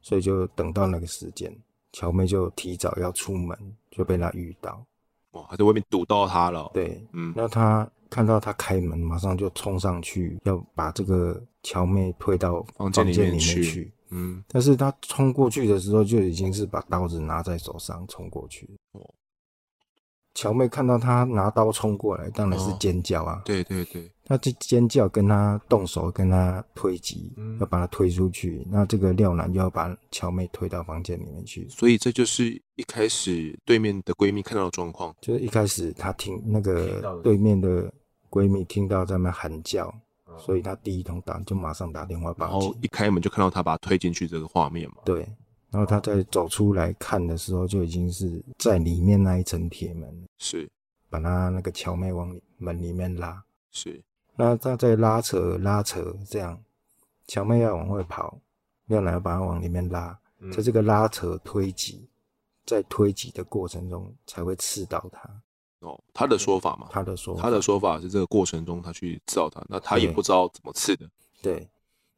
[0.02, 1.56] 所以就等到那个时间。
[1.94, 3.58] 乔妹就提早要出门，
[3.90, 4.86] 就被他遇到。
[5.32, 6.70] 哇，他在外面堵到他了。
[6.74, 13.92] 对，嗯，那他看到他开门，马上就冲上去，要把这个乔妹推到房间里面去。
[14.12, 18.70] 嗯，但是他冲过去的时候，就已经是把刀子拿在手上冲过去。
[18.92, 19.02] 哦。
[20.34, 23.36] 乔妹看到他拿刀冲过来，当然是尖叫啊！
[23.36, 28.66] 哦、对对对，他这尖叫，跟他动手，跟他推挤，嗯、要把他推出去。
[28.72, 31.68] 那这个廖男就要把乔妹推到房间里面去。
[31.68, 35.14] 所以这就是一开始对面的闺蜜看到的状况。
[35.20, 37.92] 就是一开始她听那个对面的
[38.30, 39.94] 闺蜜听到在那喊叫，
[40.38, 42.60] 所以他第一通打就马上打电话报警。
[42.60, 44.98] 然后一开门就看到他把他推进去这个画面嘛。
[45.06, 45.28] 对。
[45.70, 50.70] 然后他在走出来看的时候，就已经是在里面那一层铁门，是
[51.10, 53.42] 把他那个乔妹往里门里面拉。
[53.72, 54.04] 是，
[54.36, 56.62] 那他在拉扯拉扯这样，
[57.26, 58.38] 乔妹要往外跑，
[58.88, 62.06] 廖奶要把他往里面拉，嗯、在这个拉扯推挤，
[62.66, 65.42] 在推挤的过程中才会刺到他。
[65.82, 71.08] 哦，他的说法嘛，他的说法，他的说法是这个过程中他去刺到他，那他也不知道怎么刺的。
[71.42, 71.56] 对。
[71.56, 71.70] 对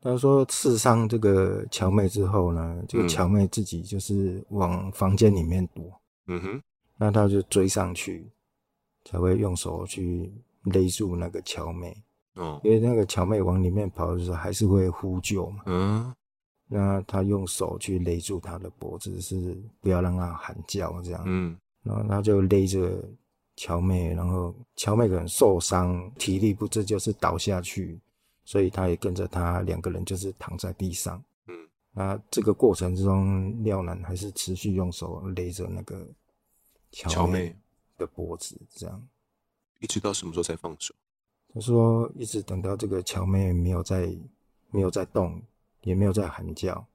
[0.01, 5.85] 他说刺伤这个乔妹之后呢，这个乔妹自己就是往房间里面躲。
[6.27, 6.61] 嗯哼，
[6.97, 8.29] 那他就追上去，
[9.05, 10.29] 才会用手去
[10.63, 11.95] 勒住那个乔妹。
[12.35, 15.63] 哦，因为那个乔妹往里面跑的时候，还是会呼救嘛。
[15.67, 16.13] 嗯，
[16.67, 21.23] 那他用手去勒住她的脖子，是不要让她喊叫这样。
[21.25, 23.01] 嗯，然后他就勒着
[23.63, 27.97] 乔妹，然后乔妹可能受伤，体力不支，就是倒下去。
[28.43, 31.23] 所以他也跟着他，两个人就是躺在地上。
[31.47, 31.55] 嗯，
[31.93, 36.05] 那这个过程之中，廖楠还是持续用手勒着那个
[36.91, 37.55] 乔妹
[37.97, 39.01] 的脖子，这样，
[39.79, 40.93] 一直到什么时候才放手？
[41.53, 44.13] 他说，一直等到这个乔妹没有在
[44.71, 45.41] 没有在动，
[45.83, 46.85] 也没有在喊叫，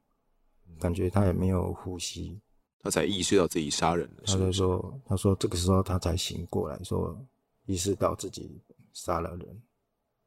[0.79, 2.39] 感觉他也没有呼吸，
[2.81, 4.23] 他才意识到自己杀人了。
[4.27, 7.19] 他就说，他说这个时候他才醒过来，说
[7.67, 8.61] 意识到自己
[8.93, 9.63] 杀了人。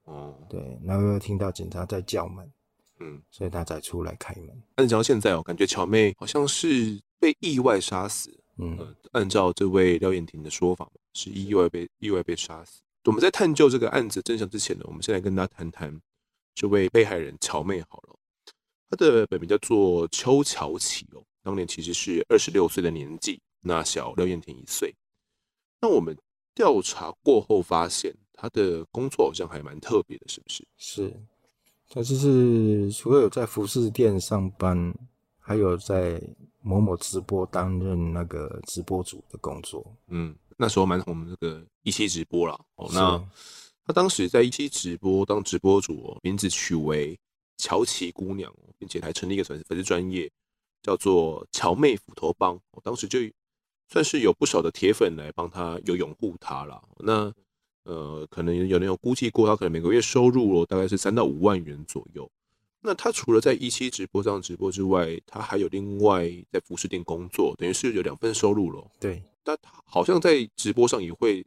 [0.03, 2.51] 哦，对，然后又听到警察在叫门，
[2.99, 4.49] 嗯，所以他才出来开门。
[4.75, 8.35] 但是讲到现在哦，感觉乔妹好像是被意外杀死。
[8.57, 12.81] 嗯、呃，按照这位廖燕婷的说法，是意外被意外被杀死。
[13.05, 15.99] 我们在探究这个案子真相之前呢，我们先来跟大家谈谈
[16.53, 18.15] 这位被害人乔妹好了。
[18.89, 24.93] 她的本名叫做邱乔琪哦，当年其实是二十六岁的年纪，那小廖燕婷一岁。
[25.79, 26.17] 那我们
[26.53, 28.15] 调查过后发现。
[28.33, 30.65] 他的工作好像还蛮特别的，是不是？
[30.75, 31.13] 是，
[31.87, 34.91] 他就是除了有在服饰店上班，
[35.37, 36.19] 还有在
[36.59, 39.85] 某某直播担任那个直播组的工作。
[40.07, 42.59] 嗯，那时候蛮红的那个一期直播啦。
[42.77, 43.23] 哦，那
[43.85, 47.15] 他当时在一期直播当直播主哦，名字取为
[47.57, 50.27] 乔琪姑娘，并且还成立一个粉粉丝专业，
[50.81, 52.59] 叫做乔妹斧头帮。
[52.71, 53.19] 我当时就
[53.87, 56.81] 算是有不少的铁粉来帮他，有拥护他了。
[56.99, 57.33] 那
[57.83, 62.29] 呃，可能有人有估计过，他可能每个月收入哦，大概是三到五万元左右。
[62.79, 68.83] 那他除了在一期直播上直播之外，他还有另外在服饰店工作，等于是有两份收入了。
[68.99, 71.45] 对，但他好像在直播上也会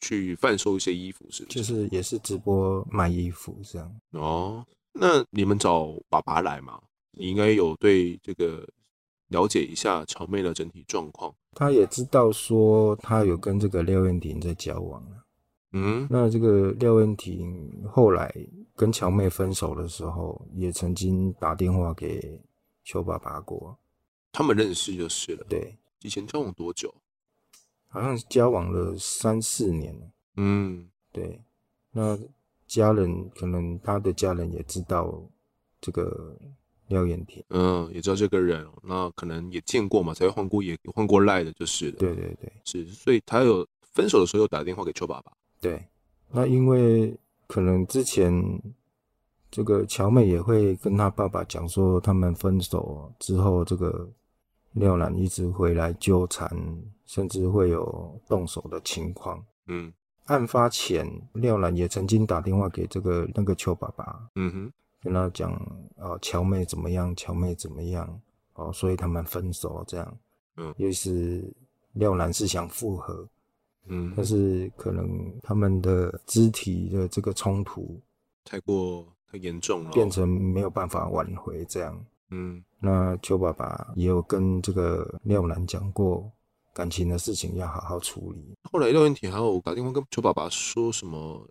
[0.00, 1.58] 去贩售一些衣服，是不是？
[1.58, 4.00] 就是也是直播卖衣服这样。
[4.12, 6.80] 哦，那你们找爸爸来嘛？
[7.12, 8.68] 你应该有对这个
[9.28, 11.34] 了解一下乔妹的整体状况。
[11.52, 15.24] 他也知道说他有跟这个廖燕婷在交往了。
[15.72, 18.34] 嗯，那这个廖燕婷后来
[18.74, 22.40] 跟乔妹分手的时候，也曾经打电话给
[22.84, 23.78] 邱爸爸过。
[24.32, 25.46] 他们认识就是了。
[25.48, 26.94] 对，以前交往多久？
[27.88, 29.94] 好像交往了三四年。
[30.36, 31.40] 嗯，对。
[31.90, 32.18] 那
[32.66, 35.22] 家人可能他的家人也知道
[35.78, 36.34] 这个
[36.92, 41.96] 廖燕婷，嗯，也知道这个人，那可能也见过嘛，才会换过也换过赖的，就是了。
[41.98, 45.32] 对对对，是，所以他有分手的时候又打电话给邱爸爸。
[45.60, 45.84] 对，
[46.30, 48.32] 那因为可能之前
[49.50, 54.08] 这个乔妹也会跟他爸爸讲说，他们分手之后，这个
[54.72, 56.48] 廖兰一直回来纠缠，
[57.06, 59.44] 甚至会有动手的情况。
[59.66, 59.92] 嗯，
[60.24, 64.72] 案发前，廖兰也曾经打电话给这个那个邱爸爸，嗯哼，
[65.02, 65.52] 跟他讲
[65.96, 68.20] 啊，乔妹怎么样，乔妹怎么样，
[68.54, 70.18] 哦，所以他们分手这样。
[70.56, 71.52] 嗯，尤其是
[71.94, 73.28] 廖楠是想复合。
[73.86, 78.00] 嗯，但是可能他们的肢体的这个冲突
[78.44, 82.06] 太过太严重了，变成没有办法挽回这样。
[82.30, 86.30] 嗯，那邱爸爸也有跟这个廖楠讲过，
[86.72, 88.56] 感情的事情要好好处理。
[88.70, 91.44] 后来廖燕婷还有打电话跟邱爸爸说什么，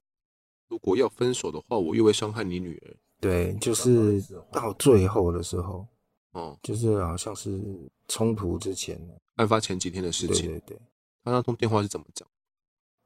[0.70, 2.96] 如果要分手的话，我又会伤害你女儿。
[3.22, 5.88] 对，就是到最后的时候，
[6.32, 7.62] 哦，就是好像是
[8.08, 9.00] 冲突之前，
[9.36, 10.48] 案发前几天的事情。
[10.48, 10.78] 对对对。
[11.24, 12.28] 他那通电话是怎么讲？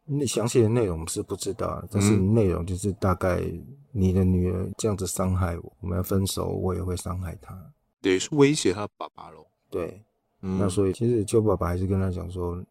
[0.05, 3.43] 那详细的内容是不知道，但是内容就是大概
[3.91, 7.59] 你的女儿这样子伤害我，我们要分手，我也会伤害她。
[8.01, 9.45] 对，是威胁他爸爸咯。
[9.69, 10.01] 对，
[10.41, 12.63] 嗯、那所以其实邱爸爸还是跟他讲说，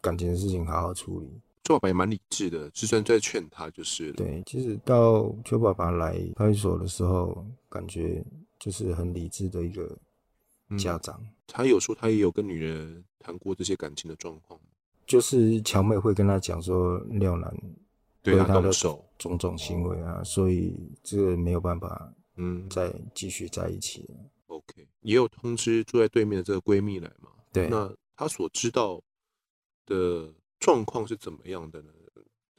[0.00, 1.40] 感情的事情好好处理。
[1.64, 4.12] 邱爸爸也蛮理智的，就算在劝他就是。
[4.12, 8.22] 对，其实到邱爸爸来派出所的时候，感觉
[8.58, 9.98] 就是很理智的一个
[10.78, 11.18] 家长。
[11.20, 14.60] 嗯、他有说他也有跟女人谈过这些感情的状况。
[15.06, 17.54] 就是乔妹会跟他讲说廖楠
[18.22, 18.70] 对他的
[19.18, 24.14] 种种行为啊，所以这个没有办法，嗯，再继续在一起了。
[24.46, 27.28] OK，也有通知住在对面的这个闺蜜来嘛？
[27.52, 28.98] 对，那她所知道
[29.84, 30.32] 的
[30.64, 31.88] 状况是怎么样的呢？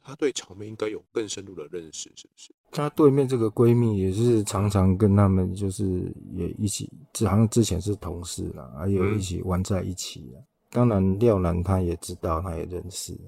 [0.00, 2.54] 她对乔妹应该有更深入的认识，是不是？
[2.70, 6.88] 她对面这个闺蜜也是常常跟他们就是也一起，
[7.24, 10.32] 好像之前是同事啦，还有一起玩在一起。
[10.36, 13.18] 嗯、当然廖楠她也知道，她也认识。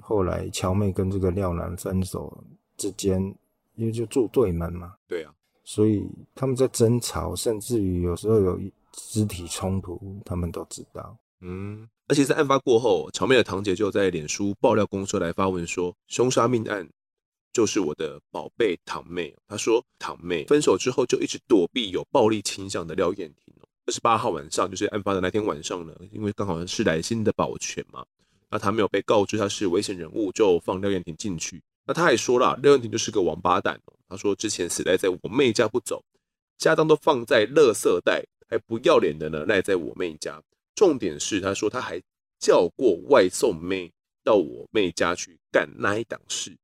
[0.00, 2.36] 后来乔妹跟这个廖楠分手
[2.76, 3.22] 之间，
[3.76, 8.60] 因为就住对门嘛，对啊，所以他们在争吵，甚至于有时候有
[8.90, 11.16] 肢体冲突，他们都知道。
[11.40, 16.88] 嗯，而且在案发过后，乔妹的堂姐就在脸书爆料公社来发文说，凶杀命案
[17.52, 19.34] 就是我的宝贝堂妹。
[19.46, 23.54] 她说，堂妹分手之后就一直躲避有暴力倾向的廖燕婷。
[23.86, 28.04] 二十八号晚上，就是案发的那天晚上呢，因为刚好是来新的保全嘛。
[28.50, 31.62] 那他没有被告知他是危险人物，就放廖燕婷进去。
[31.84, 33.80] 那他还说了，廖燕婷就是个王八蛋。
[34.08, 36.02] 他说之前死赖在我妹家不走，
[36.58, 40.42] 家当都放在垃圾袋，还不要脸的呢赖在我妹家。
[40.76, 42.00] 重点是他说他还
[42.38, 43.90] 叫过外送妹
[44.22, 46.56] 到我妹家去干那一档事。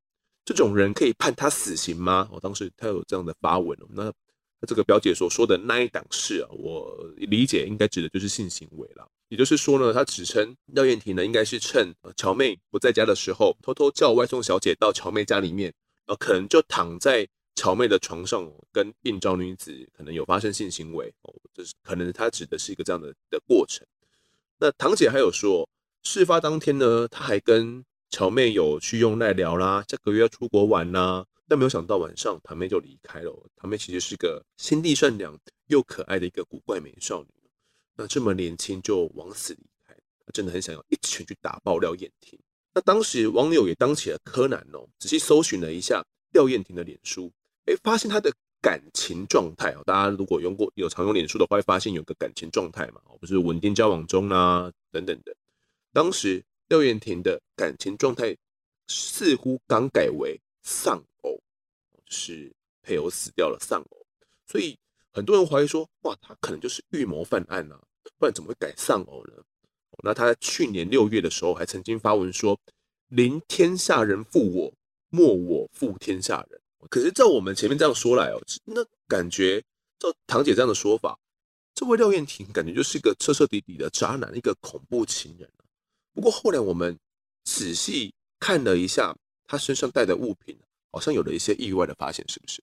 [0.44, 2.28] 这种人可以判他死刑吗？
[2.30, 3.86] 我当时他有这样的发文哦。
[3.90, 4.12] 那
[4.60, 9.08] 他这个表姐所说的那一档事啊，我理解应该指的就是性行为了。
[9.28, 15.72] 也就是说呢，他指称廖燕婷呢，应该是趁乔妹不在家的时候，偷偷叫外送小姐到乔妹家里面，
[16.06, 23.86] 呃，可能就躺在乔妹的床上，跟应召女子可能有发生性行为哦，这是可能他指的是一个这样的的过程。
[24.62, 25.68] 那堂姐还有说，
[26.04, 33.50] 事发当天呢，她还跟乔妹有去用赖聊啦，下个月要出国玩啦，但没有想到晚上堂妹就离开了。
[33.56, 37.28] 堂妹其实是个心地善良又可爱的一个古怪美少女。
[37.96, 42.38] 那这么年轻就枉死离开，他真的很想要一拳去打爆廖燕婷。
[42.72, 46.00] 那当时网友也当起了柯南哦，仔细搜寻了一下
[46.34, 47.32] 廖燕婷的脸书，
[47.66, 49.82] 哎，发现她的感情状态哦。
[49.84, 55.36] 大家如果用过有常用脸书的话，会发现有个感情状态嘛，不是稳定交往中啊等等的。
[55.92, 58.34] 当时廖燕婷的感情状态
[58.86, 61.38] 似乎刚改为丧偶，
[62.06, 64.06] 就是配偶死掉了丧偶，
[64.46, 64.78] 所以。
[65.14, 67.78] 很多人怀疑说，哇，他可能就是预谋犯案啊，
[68.16, 69.34] 不然怎么会改丧偶呢？
[70.02, 72.58] 那他在去年六月的时候还曾经发文说
[73.12, 74.72] ：“临天下人负我，
[75.10, 76.58] 莫我负天下人。”
[76.90, 79.62] 可是照我们前面这样说来哦，那感觉
[79.98, 81.18] 照堂姐这样的说法，
[81.74, 85.48] 这位廖燕婷感觉就是一个彻彻底底的渣男，一个恐怖情人。
[86.12, 86.98] 不过后来我们
[87.44, 89.16] 仔细看了一下
[89.46, 90.58] 他身上带的物品，
[90.90, 92.62] 好像有了一些意外的发现，是不是？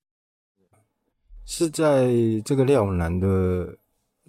[1.45, 2.11] 是在
[2.45, 3.75] 这个廖男的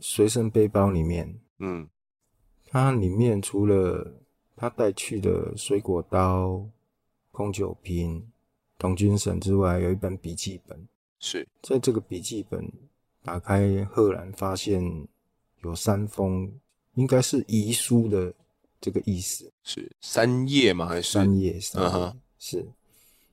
[0.00, 1.86] 随身背包里面，嗯，
[2.64, 4.10] 它里面除了
[4.56, 6.64] 他带去的水果刀、
[7.30, 8.29] 空酒瓶、
[8.80, 10.88] 童军绳之外，有一本笔记本。
[11.18, 12.66] 是在这个笔记本
[13.22, 14.82] 打开，赫然发现
[15.62, 16.50] 有三封，
[16.94, 18.32] 应该是遗书的
[18.80, 19.52] 这个意思。
[19.62, 20.86] 是三页吗？
[20.86, 21.60] 还是三页？
[21.60, 21.88] 三页。
[21.88, 22.16] Uh huh.
[22.38, 22.66] 是。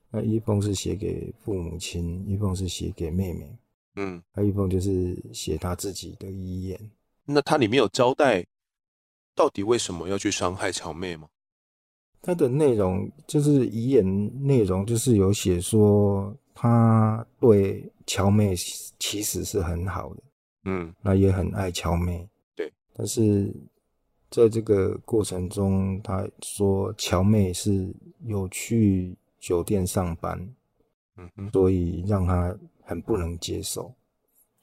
[0.09, 3.57] 那一封是写给父母亲，一封是写给妹妹。
[3.95, 6.91] 嗯，还有一封就是写他自己的遗言。
[7.23, 8.45] 那他里面有交代，
[9.33, 11.29] 到底为什么要去伤害乔妹吗？
[12.21, 18.55] 他的内容就是遗言内容，就是有写说他对乔妹
[18.99, 20.23] 其实是很好的，
[20.65, 22.71] 嗯，那也很爱乔妹，对。
[22.93, 23.53] 但是
[24.29, 27.93] 在这个过程中，他说乔妹是
[28.25, 30.37] 有去酒店上班，
[31.17, 32.57] 嗯哼，所以让他。
[32.89, 33.93] 很不能接受，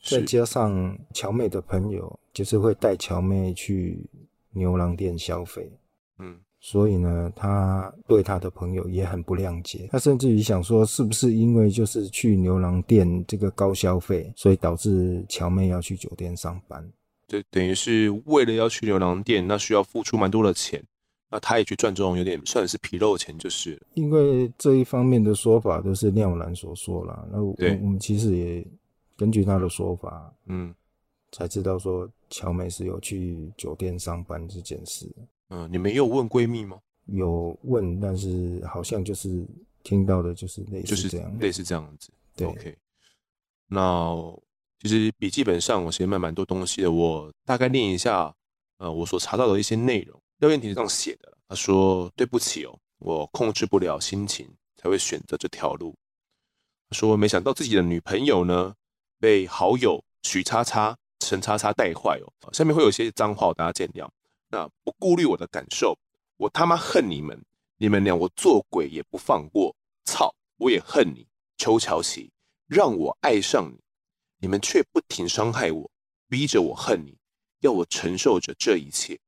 [0.03, 4.03] 再加上乔妹的朋友就是会带乔妹去
[4.53, 5.79] 牛郎店消费，嗯，
[6.67, 9.87] 所以呢，他对他的朋友也很不谅解。
[9.93, 16.83] 他甚至于想说，是不是因为就是去牛郎店这个高消费，所以导致乔妹要去酒店上班？
[17.29, 20.83] 就等于是为了要去牛郎店，那需要付出蛮多的钱。
[21.31, 27.29] 那他也去赚这种有点算是皮肉钱，就是因为这一方面的说法都是廖兰所说了。
[27.31, 28.67] 那我对我们其实也
[29.19, 30.75] 根据他的说法，嗯，
[31.31, 35.07] 才知道说乔妹是有去酒店上班这件事。
[35.49, 36.79] 嗯，你们有问闺蜜吗？
[37.07, 39.47] 有问，但是好像就是
[39.83, 42.11] 听到的就是类似这样，类似这样子。
[42.35, 42.77] 对，OK。
[43.67, 44.15] 那
[44.81, 48.35] 其实笔记本上我写满蛮多东西的，我大概念一下，
[48.79, 50.21] 呃，我所查到的一些内容。
[50.39, 55.95] 廖燕婷是这样写的，他说：“对不起哦，我控制不了心情，才会选择这条路。”
[56.91, 58.75] 他说：“没想到自己的女朋友呢，
[59.21, 64.09] 被好友许叉叉、陈叉叉带坏哦。”下面会有一些脏话，大家见谅。
[64.55, 65.99] 那不顾虑我的感受，
[66.37, 67.45] 我他妈恨你们！
[67.77, 69.75] 你们俩我做鬼也不放过！
[70.05, 70.33] 操！
[70.59, 71.27] 我也恨你，
[71.57, 72.31] 邱乔琪，
[72.69, 73.81] 让我爱上你，
[74.39, 75.91] 你们却不停伤害我，
[76.29, 77.19] 逼着我恨你，
[77.63, 79.19] 要我承受着这一切。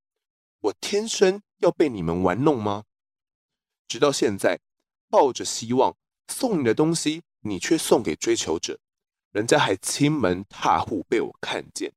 [0.60, 2.84] 我天生要被你们玩弄吗？
[3.88, 4.60] 直到现在
[5.10, 5.96] 抱着希望
[6.28, 8.78] 送你的东西，你却送给追求者，
[9.32, 11.92] 人家还亲门踏户被我看见，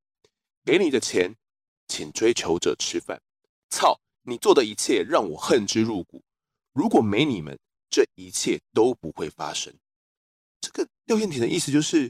[0.64, 1.36] 给你的钱，
[1.90, 3.20] 请追求者吃饭。
[3.68, 6.22] 操，你做的一切让我恨之入骨。
[6.72, 7.58] 如果没你们，
[7.90, 9.74] 这一切都不会发生。
[10.60, 12.08] 这个廖燕婷的意思就是，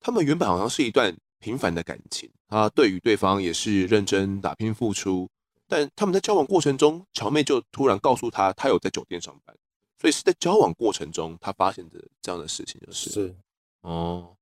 [0.00, 5.28] 他们原本好像是一段平凡的感情，他对于对方也是认真打拼付出。
[5.68, 9.56] 但他们在交往过程中，乔妹就突然告诉他，他有在酒店上班，
[10.00, 13.36] 所以是在交往过程中，他发现的这样的事情，就是是
[13.82, 14.36] 哦。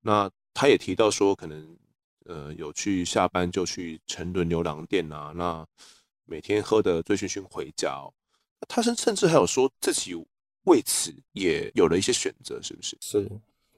[0.00, 1.76] 那他也提到说，可能
[2.26, 5.66] 呃有去下班就去沉沦牛郎店啊，那
[6.24, 8.12] 每天喝的醉醺醺回家哦。
[8.68, 10.14] 他甚甚至还有说自己
[10.64, 12.96] 为此也有了一些选择，是不是？
[13.00, 13.30] 是。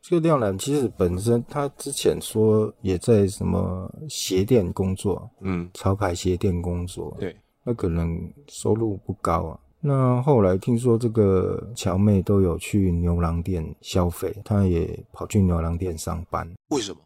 [0.03, 9.59] 这个亮男其实本身他之前说也在什么鞋店工作，嗯，潮牌鞋店工作，对，那可能收入不高啊。
[9.81, 16.47] 那后来听说这个乔妹都有去牛郎店消费，她也跑去牛郎店上班。
[16.69, 17.01] 为什么？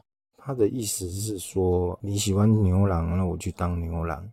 [0.49, 4.26] 他的意思是说你喜欢牛郎，那我去当牛郎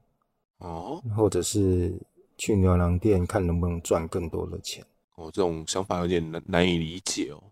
[0.59, 1.93] 哦，或者是
[2.37, 4.81] 去牛郎店看能不能赚更多的钱。
[5.15, 7.43] 哦，这种想法有点难难以理解哦。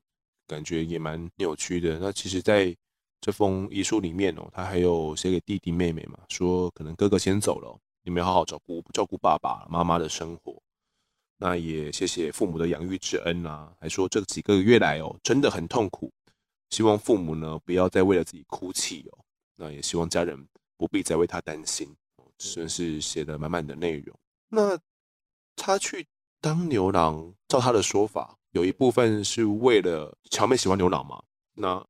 [0.48, 2.00] 感觉也蛮扭曲的。
[2.00, 2.74] 那其实，在
[3.20, 10.56] 这封遗书里面哦，他还有写给弟弟妹妹嘛，说可能哥哥先走了，你们要好好照顾照顾爸爸妈妈的生活。
[11.38, 16.10] 那也谢谢父母的养育之恩啊，还说这几个月来哦，真的很痛苦，
[16.74, 19.20] 希望父母呢不要再为了自己哭泣哦。
[19.56, 21.88] 那也希望家人不必再为他担心。
[22.40, 24.20] 算是写的满满的内容。
[24.50, 24.78] 那
[25.56, 26.06] 他去
[26.42, 28.38] 当牛郎，照他的说法。
[28.52, 31.82] 有一部分是为了乔妹喜欢牛郎嘛，那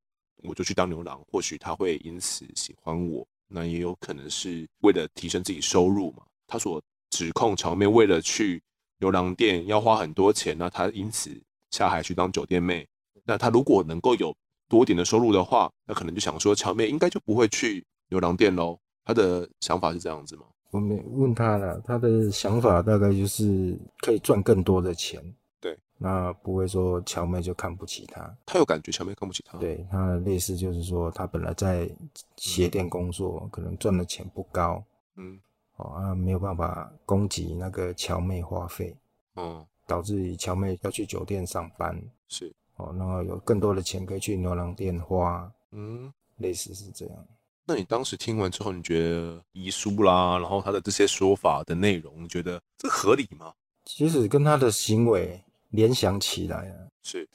[0.44, 3.26] 我就去当牛郎，或许他会因此喜欢我。
[3.48, 6.22] 那也有可能是为了提升自己收入嘛。
[6.46, 6.80] 他所
[7.10, 8.62] 指控乔妹为了去
[8.98, 11.30] 牛郎店要花很多钱，那他因此
[11.70, 12.86] 下海去当酒店妹。
[13.24, 14.32] 那他如果能够有
[14.74, 18.76] 多点的收入的话，那可能就想说乔妹应该就不会去牛郎店喽。
[19.04, 20.42] 他的想法是这样子吗？
[20.72, 25.22] 我没问他了，他的想法大概就是可以赚更多的钱。
[25.60, 29.56] 对那不会说乔妹就看不起他，他有感觉乔妹看不起他。
[29.58, 31.88] 对，他类似就是说，他本来在
[32.36, 34.82] 鞋店工作，嗯、可能赚的钱不高，
[35.14, 35.38] 嗯，
[35.76, 38.96] 哦，啊，没有办法供给那个乔妹花费，
[39.36, 41.96] 嗯，导致于乔妹要去酒店上班，
[42.28, 47.26] 是，哦，然后有更多的钱可以去牛郎店花，嗯，类似是这样。
[47.64, 53.52] 那你当时听完之后，你觉得遗书啦，然后他的这些说法的内容，你觉得这合理吗？
[53.84, 55.40] 其实跟他的行为。
[55.70, 57.28] 联想起来啊，是，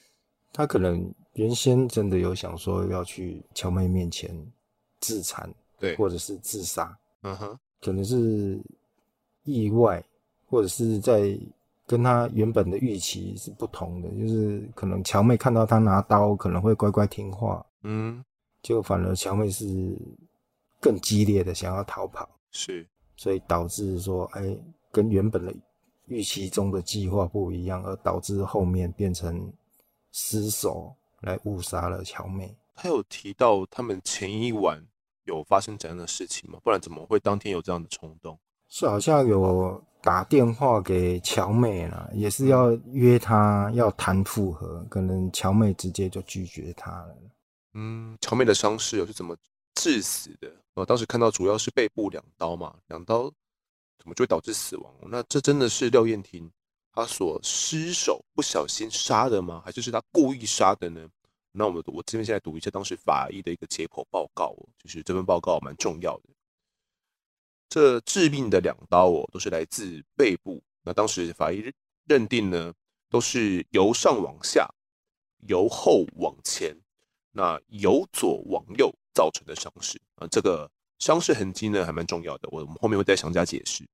[0.54, 4.34] 他可能原先真的有想说要去乔妹面前
[5.02, 8.58] 自残，对，或者是自杀，嗯哼，可能是
[9.44, 10.02] 意外，
[10.48, 11.38] 或者是在
[11.90, 18.24] 跟他原本的预期是不同的，就是可能乔妹看到他拿刀，可能会乖乖听话，嗯，
[18.62, 19.66] 就反而乔妹是
[20.80, 25.52] 更激烈的想要逃跑，是，所以导致说，哎、欸，跟原本的。
[26.12, 29.54] 预期中的计划不一样，而导致后面变成
[30.12, 32.58] 失手来误杀了乔妹。
[32.74, 34.84] 他有提到他们前一晚
[35.26, 36.60] 有发生怎样的事情吗？
[36.64, 38.36] 不然怎么会当天有这样的冲动？
[38.70, 47.18] 是好像有打电话给乔妹了，也是要约她要谈复合，可能乔妹直接就拒绝他了。
[47.74, 49.36] 嗯，乔妹的伤势又是怎么
[49.76, 50.50] 致死的？
[50.76, 53.32] 我当时看到主要是背部两刀嘛，两刀。
[54.02, 54.94] 怎么就会导致死亡？
[55.10, 56.50] 那这真的是廖燕婷
[56.94, 59.62] 她所失手不小心杀的吗？
[59.66, 61.06] 还是是她故意杀的呢？
[61.52, 66.24] 那我们我这边现在读一下当时法医的一个解剖报告哦，就是这份报告蛮重要的。
[67.70, 70.62] 这致命的两刀哦，都是来自背部。
[70.84, 71.72] 那当时法医
[72.06, 72.74] 认定呢，
[73.10, 74.68] 都是由上往下、
[75.48, 76.76] 由后往前、
[77.32, 80.70] 那由左往右造成的伤势啊，这个。
[81.00, 83.86] 伤势痕迹呢，还蛮重要的，我们后面会再详加解释。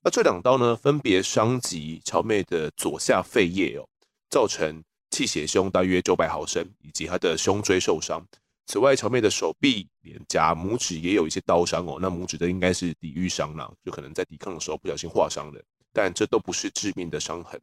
[0.00, 3.86] 那这两刀呢，分别伤及乔妹的左下肺叶哦，
[4.30, 8.26] 造成气血胸大约九百毫升，以及她的胸椎受伤。
[8.66, 11.98] 此外，乔妹的手臂、脸颊、拇指也有一些刀伤哦。
[12.00, 15.62] 那拇指的应该是抵御伤了，就可能在抵抗的时候不小心划伤了，
[15.92, 17.60] 但这都不是致命的伤痕。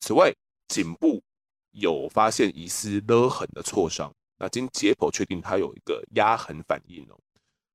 [0.00, 0.34] 此外，
[0.66, 1.22] 颈部
[1.70, 7.16] 有发现疑似勒痕的挫伤，那经解剖确定它有一个压痕反应哦。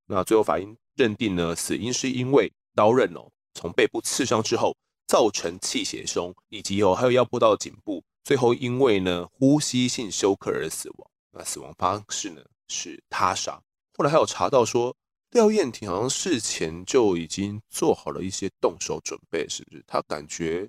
[0.06, 4.76] 那最后法医认定呢，死因是因为刀刃哦，从背部刺伤之后
[5.08, 11.10] 造成气血胸，以及哦还有压迫到颈部，最后因为呢呼吸性休克而死亡。
[11.38, 13.62] 那死亡方式呢是他杀。
[13.94, 14.96] 后来还有查到说，
[15.32, 19.84] 廖燕婷好像事前就已经做好了一些动手准备，是不是？
[19.86, 20.68] 他感觉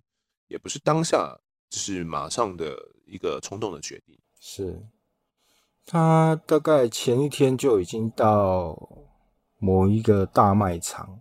[0.48, 1.38] 也不是当下
[1.70, 4.18] 这是马上的一个冲动的决定。
[4.40, 4.80] 是，
[5.86, 8.76] 他大概前一天就已经到
[9.58, 11.20] 某一个大卖场，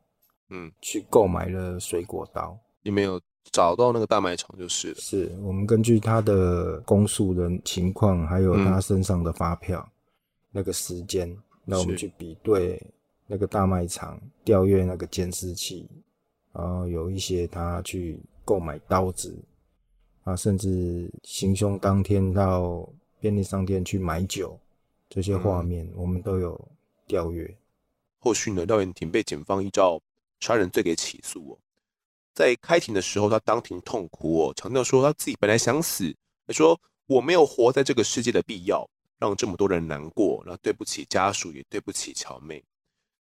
[0.49, 2.57] 嗯，去购买了水果刀。
[2.81, 3.19] 你没有
[3.51, 4.95] 找到那个大卖场就是了。
[4.95, 9.91] 是我们根据他的公诉的情况，还有他身上的发票，嗯、
[10.51, 11.35] 那个时间，
[11.65, 12.81] 那我们去比对
[13.25, 15.87] 那个大卖场调阅那个监视器，
[16.53, 19.37] 然后有一些他去购买刀子，
[20.23, 22.87] 啊，甚至行凶当天到
[23.19, 24.59] 便利商店去买酒，
[25.09, 26.59] 这些画面、嗯、我们都有
[27.05, 27.57] 调阅。
[28.19, 30.01] 后续呢，廖元廷被警方依照
[30.39, 31.57] 杀人罪给起诉哦。
[32.37, 36.15] 在开庭的时候，他当庭痛哭哦，强调说他自己本来想死，
[36.45, 42.63] 他说我没有活在这个世界的必要，让这么多人难过，那对不起家属，也对不起乔妹。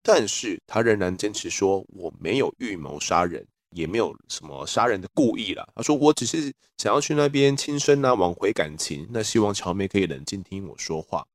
[0.02, 5.66] 但是他仍然坚持说我没有预谋杀人，也没有什么杀人的故意啦。
[5.74, 9.08] 他说我只是想要去那边轻生啊，挽回感情。
[9.10, 11.26] 那希望乔妹可以冷静听我说话。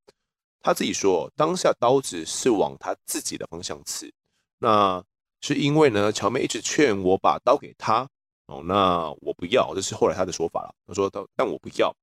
[0.62, 4.12] 他自己说，当下刀子是往他自己的方向刺，
[4.60, 5.04] 那。
[5.46, 8.08] 是因为呢，乔妹一直劝我把刀给他
[8.46, 10.74] 哦，那我不要，这是后来他的说法了。
[10.86, 11.94] 他说但但我不要，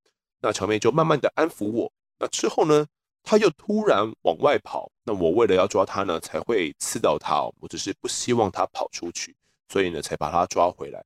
[0.42, 1.92] 那乔妹就慢慢的安抚我。
[2.20, 2.86] 那之后呢，
[3.24, 7.52] 他又突然往外跑，那我为了要抓他呢，才会刺到他哦。
[7.60, 9.36] 我只是不希望他跑出去，
[9.70, 11.04] 所以呢，才把他抓回来。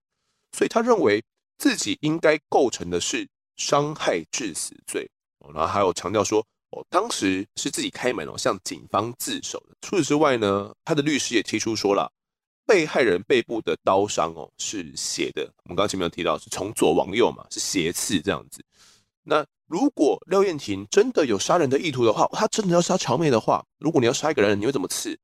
[0.51, 1.23] 所以他认为
[1.57, 3.25] 自己应该构成的是
[3.55, 5.09] 伤害致死罪
[5.39, 5.53] 哦。
[5.53, 9.75] 然后还有强调说，哦，当时是自己开门哦，向警方自首的。
[9.79, 12.11] 除此之外呢，他的律师也提出说了。
[12.65, 15.43] 被害人背部的刀伤哦，是斜的。
[15.63, 18.63] 我们刚刚前面有提到，是从左往右嘛，是斜刺这样子。
[19.23, 25.17] 那如果廖燕婷真的有杀人的意图的话，她真的要杀乔妹的话，如果你要杀一个人，你会怎么刺？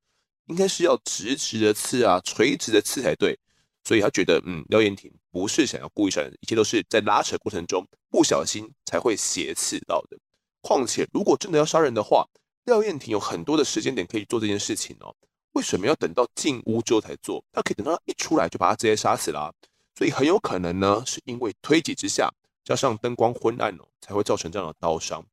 [0.48, 3.38] 应该是要直直的刺啊，垂直的刺才对。
[3.84, 10.18] 所以他觉得，嗯，廖燕婷不是想要故意杀人，一切都是在拉扯过程中不小心才会斜刺到的。
[10.62, 12.28] 况且，如果真的要杀人的话，
[12.66, 15.16] 廖燕婷有很多的时间点可以做这件事情哦。
[15.54, 17.44] 为什么要等到进屋之后才做？
[17.52, 19.54] 他可以等到他一出来就把他直接杀死了，
[19.96, 22.32] 所以很有可能呢，是因为推挤之下，
[22.64, 25.24] 加上灯光昏暗哦，才会造成这样的刀伤。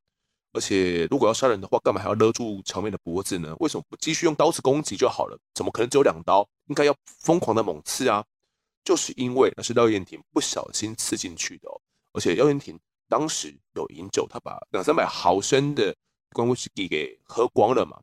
[0.51, 3.55] 而且如果要杀人的话，干嘛还要勒住乔妹的脖子呢？
[3.59, 5.37] 为什么不继续用刀子攻击就好了？
[5.53, 6.47] 怎么可能只有两刀？
[6.65, 8.25] 应该要疯狂的猛刺啊！
[8.83, 11.79] 就是因为那是廖燕婷不小心刺进去的哦。
[12.13, 15.95] 而且廖燕婷当时有饮酒，他把两三百毫升的
[16.33, 17.99] 关威士忌给喝光了嘛。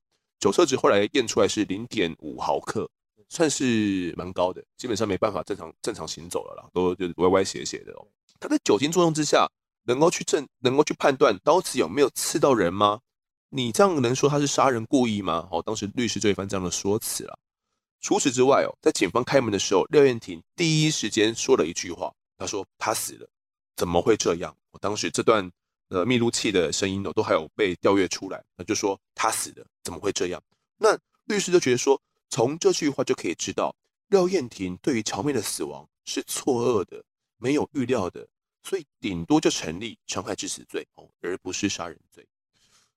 [0.46, 2.88] 酒测值后来验出来是零点五毫克，
[3.28, 8.06] 算是蛮高的，基本上没办法正常正常行走了啦，都就歪歪斜斜的哦。
[8.38, 9.50] 他在酒精作用之下，
[9.86, 13.00] 能够去证，能够去判断刀子有没有刺到人吗？
[13.48, 15.48] 你这样能说他是杀人故意吗？
[15.50, 17.36] 哦，当时律师就一番这样的说辞了。
[18.00, 23.28] 除此之外哦，在警方开门的时候，廖彦婷第一时间说了一句话，他说他死了，
[23.74, 24.56] 怎么会这样？
[24.70, 25.50] 我当时这段。
[25.88, 28.42] 呃，密录器的声音哦，都还有被调阅出来。
[28.56, 30.42] 那就说他死了，怎么会这样？
[30.78, 33.72] 那律师就觉得说，从这句话就可以知道，
[34.08, 37.04] 廖燕婷对于乔妹的死亡是错愕的，
[37.38, 38.26] 没有预料的，
[38.64, 42.26] 所以顶多就成立伤害致死罪哦，而不是杀人罪。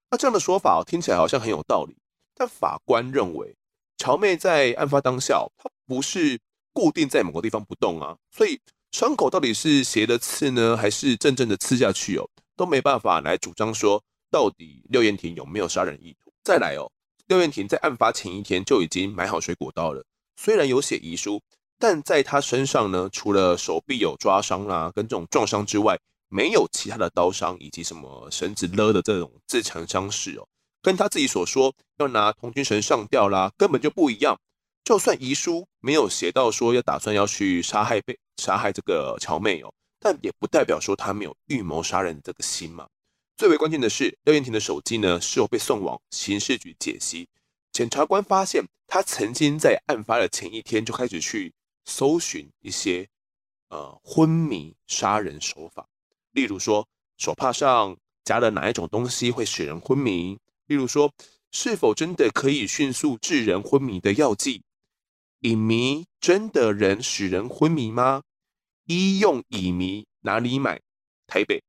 [0.10, 1.96] 那这样的说法，听起来好像很有道理。
[2.34, 3.56] 但法官认为，
[3.98, 6.40] 乔妹在案发当下，她不是
[6.74, 8.60] 固定在某个地方不动啊，所以
[8.92, 12.28] 伤口到底是斜的刺呢，还是正正的刺下去哦？
[12.56, 16.29] 都没办法来主张说到底廖燕婷有没有杀人意图。
[16.50, 16.92] 再来哦，
[17.28, 20.04] 廖燕婷在案发前一天就已经买好水果刀了，
[20.36, 21.40] 虽然有写遗书，
[21.78, 30.48] 但在她身上呢，除了手臂有抓伤啦、跟这种撞伤之外，没有其他的刀伤以及什么绳子勒的这种自残伤势哦，
[30.82, 34.36] 跟她自己所说要拿童军绳上吊啦，根本就不一样。
[34.84, 39.72] 就算遗书没有写到说要打算要去杀害被杀害这个乔妹哦。
[40.00, 42.88] 但也不代表说她没有预谋杀人这个心嘛。
[43.40, 47.26] 最为关键的是，廖彦廷的手机呢，事后被送往刑事局解析。
[47.72, 51.54] 检察官发现，他曾经在案发的前一天就开始去
[51.86, 53.08] 搜寻一些
[53.70, 55.88] 呃昏迷杀人手法，
[56.32, 56.86] 例如说
[57.18, 61.10] 手帕上加了哪一种东西会使人昏迷，例如说
[61.54, 64.64] 是否真的可以迅速致人昏迷的药剂，
[65.40, 68.22] 乙醚真的能使人昏迷吗？
[68.84, 70.82] 医用乙醚哪里买？
[71.26, 71.64] 台北。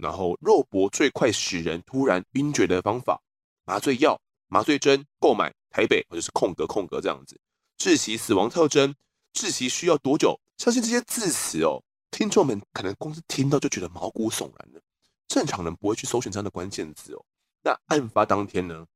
[0.00, 3.20] 然后肉搏最快使人突然晕厥的方法，
[3.64, 7.40] 麻醉药、麻醉针购买台北，或者是空格空格这样子。
[7.78, 8.94] 窒息死亡特征，
[9.32, 10.38] 窒息需要多久？
[10.58, 14.80] 相信这些字词哦，听众们可能光是听到就觉得毛骨悚然的。
[15.28, 17.24] 正常人不会去搜寻这样的关键字哦。
[17.62, 18.86] 那案发当天呢，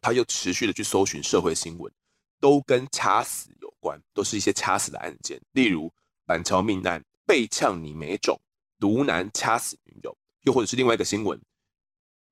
[0.00, 1.92] 他又持续的去搜寻社会新闻，
[2.40, 5.92] 都跟掐死有关，都是一些掐死的案件，例如。
[6.26, 8.40] 板桥命案，被呛你没种，
[8.78, 11.40] 毒男掐死女友，又或者是另外一个新闻，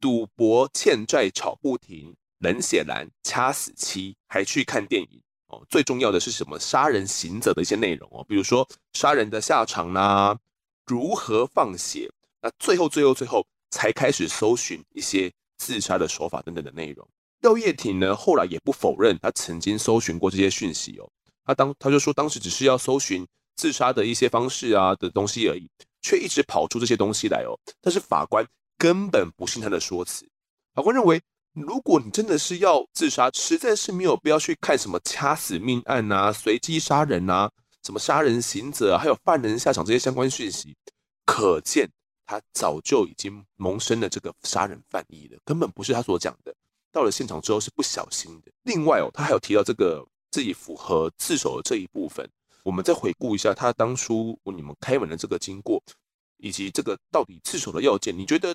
[0.00, 5.64] 赌博欠债吵不停，冷血男掐死妻，还去看电影哦。
[5.68, 6.58] 最重要的是什么？
[6.58, 10.38] 杀人刑责的一些内容哦，比如说杀人的下场啦、
[10.86, 17.06] 如何放血，那最后最后最后才开始搜寻一些自杀的手法等等的内容。
[17.40, 21.08] 廖烨廷呢，后来也不否认他曾经搜寻过这些讯息哦。
[21.44, 25.68] 他当他就说，当时只是要搜寻自杀的一些方式啊的东西而已，
[26.02, 27.58] 却一直跑出这些东西来哦。
[27.80, 28.46] 但是法官
[28.76, 30.28] 根本不信他的说辞。
[30.74, 31.20] 法官认为，
[31.54, 37.50] 如果你真的是要自杀，实在是没有必要去看什么掐死命案啊、随机杀人啊、
[37.82, 40.76] 什么杀人刑责啊，还有犯人下场这些相关讯息。
[41.26, 41.90] 可见
[42.26, 46.54] 他早就已经萌生了这个杀人犯意了，根本不是他所讲的。
[46.92, 48.52] 到了现场之后是不小心的。
[48.62, 52.28] 另外哦，他还有提到这个自己符合自首的这一部分。
[52.62, 55.82] 我们再回顾一下他当初你们开门的这个经过，
[56.38, 58.16] 以及这个到底自首的要件。
[58.16, 58.54] 你觉得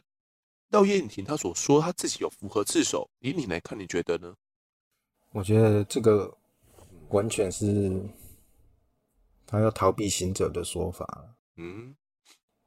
[0.70, 4.34] 廖燕婷他所说他自己有符合自首，以你来看，你觉得呢？
[5.32, 6.36] 我觉得这个
[7.10, 8.02] 完全是
[9.46, 11.26] 他要逃避行者的说法。
[11.58, 11.96] 嗯，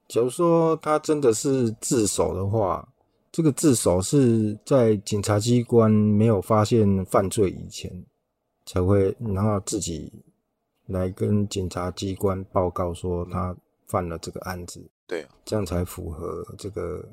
[0.08, 2.88] 假如说他真的是自首的话。
[3.32, 7.92] 这个自首是在警察机关没有发现犯罪以前
[8.64, 10.10] 才会，然后自己
[10.86, 13.56] 来跟检察机关报告说他
[13.86, 17.08] 犯了这个案子，对啊，这样才符合这个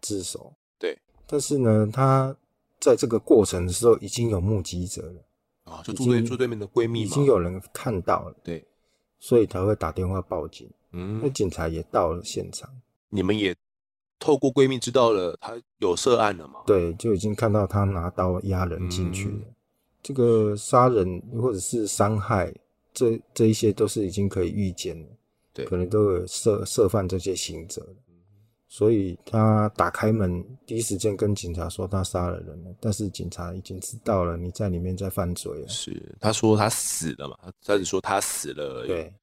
[0.00, 0.52] 自首。
[0.78, 2.36] 对，但是呢，他
[2.80, 8.66] 在这个过程的时候已经有目击者了啊，就住对住对面的闺蜜已经有人看到了，对，
[9.18, 10.70] 所以才会打电话报警。
[10.92, 12.70] 嗯，那警察也到了现场，
[13.08, 13.54] 你们也。
[14.20, 16.60] 透过闺蜜知道了他有涉案了嘛？
[16.64, 19.34] 对，就已经看到他拿刀压人进去了。
[19.34, 19.54] 嗯、
[20.02, 22.54] 这个杀人或者是伤害，
[22.94, 25.08] 这这一些都是已经可以预见的。
[25.52, 27.86] 对，可能都有涉涉犯这些刑责。
[28.66, 35.68] 所以他打开门，第一时间跟警察说他杀了人了，但是警察已经知道了你在里面在犯罪了。
[35.68, 37.36] 是，他说他死了嘛？
[37.64, 38.88] 他只说他死了而已。
[38.88, 39.14] 对，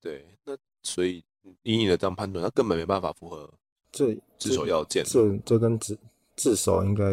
[0.00, 1.22] 对，那所以
[1.62, 3.48] 以你的这样判断，他根本没办法符合。
[3.92, 5.96] 这自首要件，这这跟自
[6.34, 7.04] 自首应该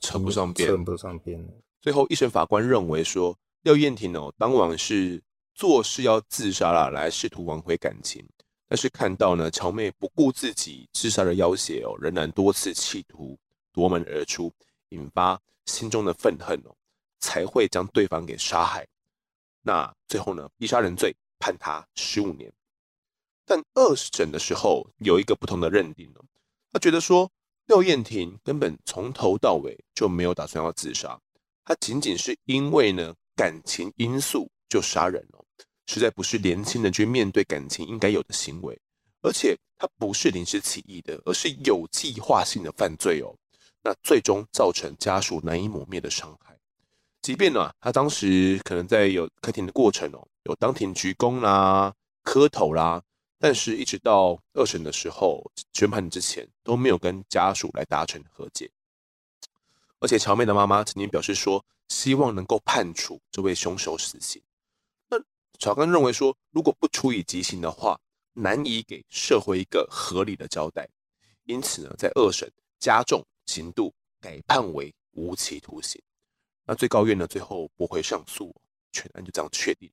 [0.00, 1.46] 扯不上边，扯不上边。
[1.82, 5.22] 最后一审法官认为说，廖燕婷哦，当晚是
[5.54, 8.22] 做事要自杀了，来试图挽回感情，
[8.68, 13.38] 但是看到呢，乔妹不顾自己自杀的要挟哦，仍然多次企图
[13.72, 14.52] 夺门而出，
[14.90, 16.76] 引发心中的愤恨哦，
[17.20, 18.86] 才会将对方给杀害。
[19.62, 22.52] 那最后呢，以杀人罪判他十五年。
[23.46, 26.12] 但二审的时候有一个不同的认定，
[26.70, 27.32] 他觉得说
[27.68, 31.18] 廖燕婷根本从头到尾就没有打算要自杀，
[31.64, 35.44] 他仅仅是因为呢感情因素就杀人了，
[35.86, 38.80] 实在不是年轻人去面对感情应该有的行为，
[39.22, 43.34] 而且他不是临时起意的，而是有计划性的犯罪哦，
[43.82, 46.56] 那最终造成家属难以抹灭的伤害，
[47.22, 53.02] 即便呢他当时可能在有开庭的过程哦，有当庭鞠躬啦、磕头啦。
[53.36, 58.70] 但是，一直到二审的时候，宣判之前都没有跟家属来达成和解。
[60.00, 64.42] 而且，乔妹的妈妈曾经表示说，希望能够判处这位凶手死刑。
[65.08, 65.18] 那
[65.58, 68.00] 法官认为说，如果不处以极刑的话，
[68.32, 70.88] 难以给社会一个合理的交代。
[71.44, 76.02] 因此呢，在二审加重刑度，改判为无期徒刑。
[76.64, 78.54] 那最高院呢，最后驳回上诉，
[78.92, 79.90] 全案就这样确定。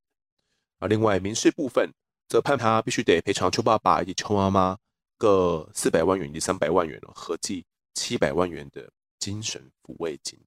[0.80, 1.92] 而另外民事部分。
[2.32, 4.78] 则判他必须得赔偿邱爸爸以及邱妈妈
[5.18, 8.90] 各四百万元以及三百万元，合计七百万元的
[9.20, 10.40] 精神抚慰金。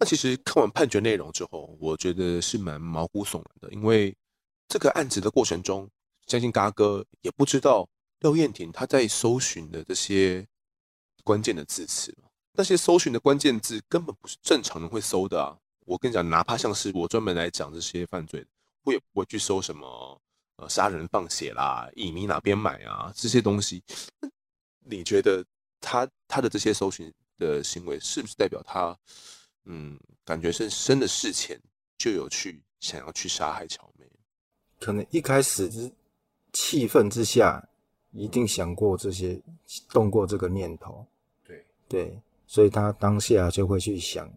[0.00, 4.16] 那其实看完判决内容之后，我觉得是蛮毛骨悚然的，因为
[4.66, 5.86] 这个案子的过程中，
[6.26, 7.86] 相信嘎哥也不知道
[8.20, 10.46] 廖燕婷他在搜寻的这些
[11.22, 12.16] 关键的字词，
[12.54, 15.58] 那些搜寻的关键字根本不是正常人会搜的啊！
[15.84, 18.46] 我跟你讲，哪怕像是我专门来讲这些犯罪。
[18.84, 20.18] 我也不会去搜什么
[20.56, 23.82] 呃杀人放血啦，乙醚哪边买啊这些东西。
[24.78, 25.44] 你觉得
[25.78, 28.96] 他他的这些搜寻的行为是不是代表他
[29.72, 31.58] 嗯感觉是真的事前
[31.96, 34.04] 就有去想要去杀害乔妹？
[34.80, 35.90] 可能一开始是
[36.52, 37.64] 气愤之下，
[38.10, 39.40] 一定想过这些，
[39.90, 41.06] 动过这个念头。
[41.46, 44.28] 对对，所以他当下就会去想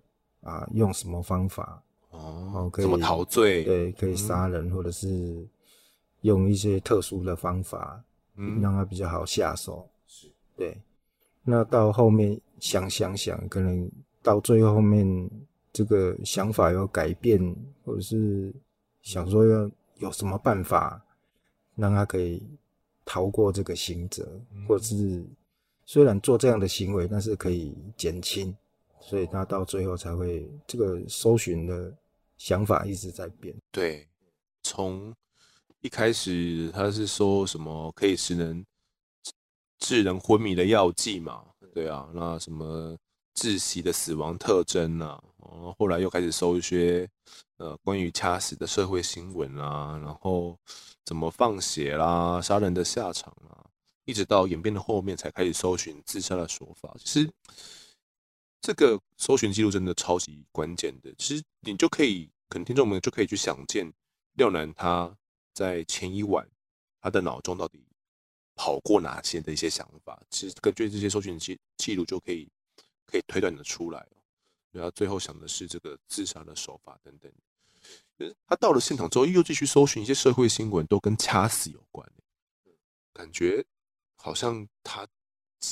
[0.41, 1.81] 啊，用什么方法。
[2.11, 3.63] 哦，可以怎么陶醉？
[3.63, 5.47] 对，可以杀人，嗯，或者是
[6.21, 8.03] 用一些特殊的方法，
[8.35, 9.89] 嗯，让他比较好下手。
[10.07, 10.77] 是，对。
[11.41, 13.89] 那到后面想想想，可能
[14.23, 15.29] 到最后面
[15.71, 17.39] 这个想法有改变，
[17.85, 18.51] 或者是
[19.01, 20.99] 想说要有什么办法
[21.75, 22.41] 让他可以
[23.05, 24.27] 逃过这个刑责，
[24.67, 25.23] 或者是
[25.85, 28.55] 虽然做这样的行为，但是可以减轻，
[29.01, 31.93] 所以他到最后才会这个搜寻的
[32.37, 33.53] 想法一直在变。
[33.71, 34.07] 对，
[34.63, 35.13] 从
[35.81, 38.65] 一开始他是说什么可以使人
[39.79, 41.43] 致人昏迷的药剂嘛？
[41.73, 42.95] 对啊，那什么
[43.35, 45.21] 窒息的死亡特征啊？
[45.37, 47.09] 然，后后来又开始搜一些
[47.57, 50.57] 呃关于掐死的社会新闻啊，然后
[51.05, 53.65] 怎么放血啦、杀人的下场啊，
[54.05, 56.95] 一直到演变的后面才开始搜寻自杀的手法。
[56.99, 57.29] 其实
[58.61, 61.13] 这个搜寻记录真的超级关键的。
[61.17, 63.91] 其实你就可以，可能听众们就可以去想见
[64.33, 65.15] 廖男他
[65.53, 66.47] 在前一晚
[67.01, 67.85] 他的脑中到底。
[68.55, 72.47] 跑过哪些的一些想法，其实根据这些搜寻记记录就可以
[73.05, 74.05] 可以推断的出来。
[74.71, 77.31] 然后最后想的是这个自杀的手法等等。
[78.47, 82.07] 他到了现场之后，又继续搜寻一些社会新闻，都跟掐死有关。
[83.13, 83.63] 感觉
[84.15, 85.05] 好像他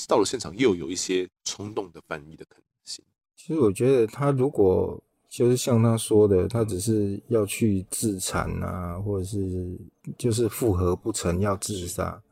[0.06, 3.04] 到了现场又有一些冲动的翻译的可能性。
[3.34, 9.76] 其实我觉得他如果就是像他说的，他只是要去自残啊，或者是
[10.18, 12.22] 就是复合不成要自杀。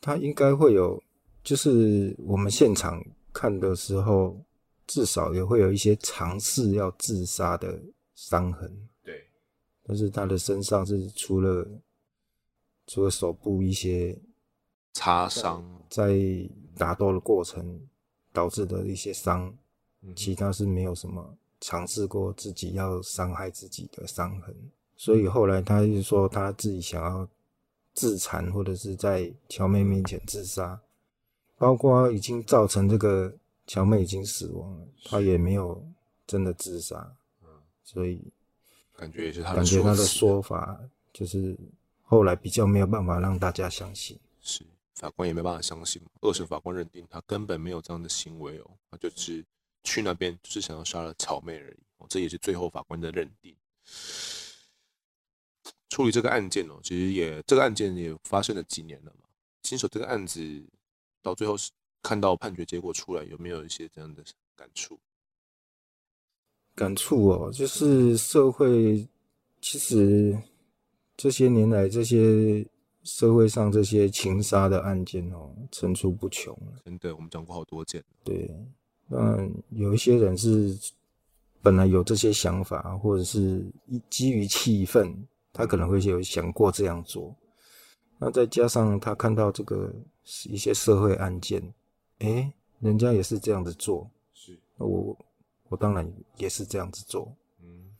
[0.00, 1.00] 他应该会有，
[1.44, 4.36] 就是我们现场看的时候，
[4.86, 7.80] 至少也会有一些尝试要自杀的
[8.14, 8.88] 伤痕。
[9.02, 9.24] 对，
[9.82, 11.66] 但是他的身上是除了
[12.86, 14.16] 除了手部一些
[14.92, 16.18] 擦伤，在
[16.76, 17.80] 打斗的过程
[18.32, 19.52] 导致的一些伤，
[20.14, 24.54] 其他是没有什么尝试过自己要伤害自己的伤痕。
[24.96, 27.28] 所以后来他就说他自己想要。
[27.92, 30.80] 自残，或者是在乔妹面前自杀，
[31.60, 33.30] 包括已经造成这个
[33.66, 35.86] 乔妹已经死亡了，他也没有
[36.26, 37.14] 真的自杀，
[37.84, 38.32] 所以
[38.96, 40.80] 感觉也是他感觉他的说法
[41.12, 41.54] 就是
[42.00, 49.44] 后来比较没有办法让大家相信，是法官也没办法相信，二审法官认定他根本没有这样的行为哦，他就是
[49.84, 51.76] 去那边就是想要杀了乔妹而已，
[52.08, 53.54] 这也是最后法官的认定。
[55.90, 59.26] 处理这个案件哦，其实也这个案件也发生了几年了嘛。
[59.60, 60.40] 经手这个案子
[61.22, 61.70] 到最后是
[62.02, 64.22] 看到判决结果出来，有没有一些这样的
[64.56, 64.98] 感触？
[66.74, 69.06] 感触哦，就是社会
[69.60, 70.38] 其实
[71.16, 72.66] 这些年来这些
[73.02, 76.56] 社会上这些情杀的案件哦，层出不穷。
[76.84, 78.02] 真的，我们讲过好多件。
[78.24, 78.50] 对，
[79.10, 80.78] 嗯，有一些人是
[81.60, 83.64] 本来有这些想法，或者是
[84.08, 85.26] 基于气愤。
[85.52, 87.34] 他可能会有想过这样做，
[88.20, 89.90] 那再加上他看到这个
[90.44, 91.62] 一些社会案件，
[92.18, 95.16] 哎，人家也是这样子做，是，我
[95.70, 96.06] 我当然
[96.36, 97.90] 也是这样子做，嗯，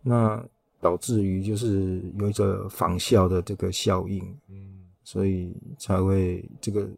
[0.00, 0.42] 那
[0.80, 6.88] 导致于就是有一个仿效的这个效应，嗯，所以才会这个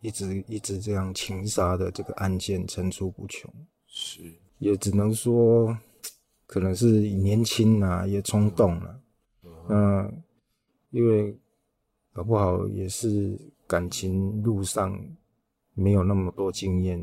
[0.00, 3.48] 一直一直这样情杀的这个案件层出不穷，
[3.86, 4.20] 是，
[4.58, 5.78] 也只能说。
[6.44, 9.00] 可能是年轻啊，也冲动了。
[9.66, 10.12] 那
[10.90, 11.34] 因为
[12.12, 14.98] 搞不好也是感情路上
[15.74, 17.02] 没有那么多经验，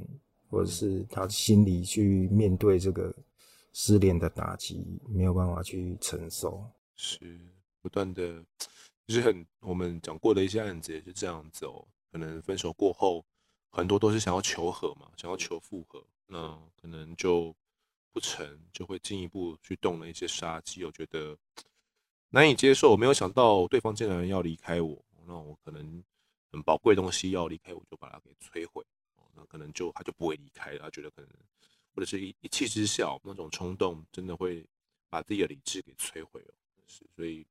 [0.49, 3.13] 或者是他心里去面对这个
[3.73, 6.63] 失恋的打击，没有办法去承受。
[6.95, 7.39] 是
[7.81, 8.43] 不断的，
[9.07, 11.87] 就是很我们讲过的一些案子也是这样子哦。
[12.11, 13.25] 可能分手过后，
[13.69, 17.55] 很多都是想要求和嘛，想要求复合，那可能就。
[18.11, 21.37] 不成就会进一步去动了一些杀机，我觉得
[22.29, 22.91] 难以接受。
[22.91, 26.03] 我没有想到对方竟然要离开我，那我可能
[26.51, 28.83] 很宝贵东西要离开我，就把它给摧毁。
[29.35, 31.29] 那可能就他就不会离开了，他觉得可能
[31.93, 34.65] 或者是一一气之下那种冲动，真的会
[35.09, 36.53] 把自己的理智给摧毁了。
[36.87, 37.45] 是，所以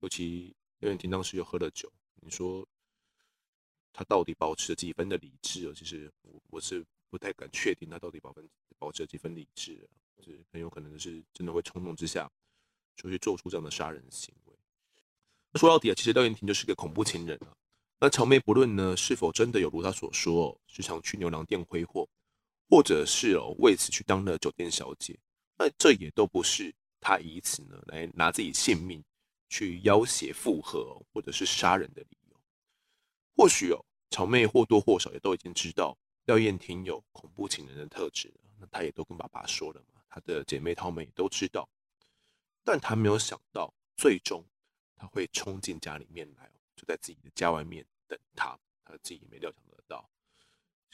[0.00, 2.66] 尤其廖燕廷当时又喝了酒，你说
[3.92, 5.72] 他到底保持了几分的理智？
[5.74, 8.48] 其实我我是不太敢确定他到底保分。
[8.76, 12.30] 保持了几分理智，就是很有可能是真的会冲动之下
[12.96, 14.54] 就去做出这样的杀人行为。
[15.58, 17.54] 说到底啊，其实廖燕婷就是个恐怖情人啊。
[18.00, 22.08] 那乔妹不论呢是否真的有如她所说，时常去牛郎店挥霍，
[22.68, 25.18] 或者是哦为此去当了酒店小姐，
[25.56, 29.02] 那这也都不是她以此呢来拿自己性命
[29.48, 32.36] 去要挟复合或者是杀人的理由。
[33.36, 38.32] 或许哦，乔妹或多或少也都已经知道廖燕婷有恐怖情人的特质。
[38.70, 41.68] 她也都跟爸爸说了嘛，她的姐妹淘们也都知道，
[42.64, 44.44] 但他没有想到，最终
[44.96, 50.08] 他会冲进家里面来，就在自己的家外面等他，他自己也没料想得到。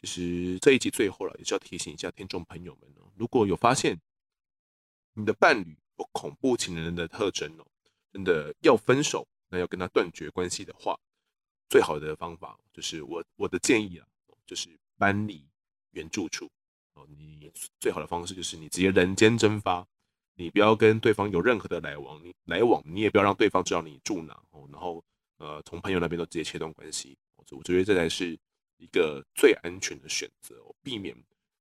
[0.00, 4.00] 其实这一集最后了，也是要提醒一下听众朋友们哦，如果有发现
[5.12, 7.66] 你的伴侣有恐怖情人的特征哦，
[8.12, 10.98] 真的要分手那要跟他断绝关系的话，
[11.68, 14.06] 最好的方法就是我我的建议啊，
[14.46, 15.46] 就是搬离
[15.90, 16.50] 原住处
[16.94, 17.06] 哦。
[17.08, 19.86] 你最好的方式就是你直接人间蒸发，
[20.40, 24.66] 你不要跟对方有任何的来往，你来往你也不要让对方知道你住哪哦。
[24.72, 25.04] 然后
[25.36, 28.38] 呃，从朋友那边都直接切断关系，我我觉得这才是
[28.78, 31.14] 一个最安全的选择，避免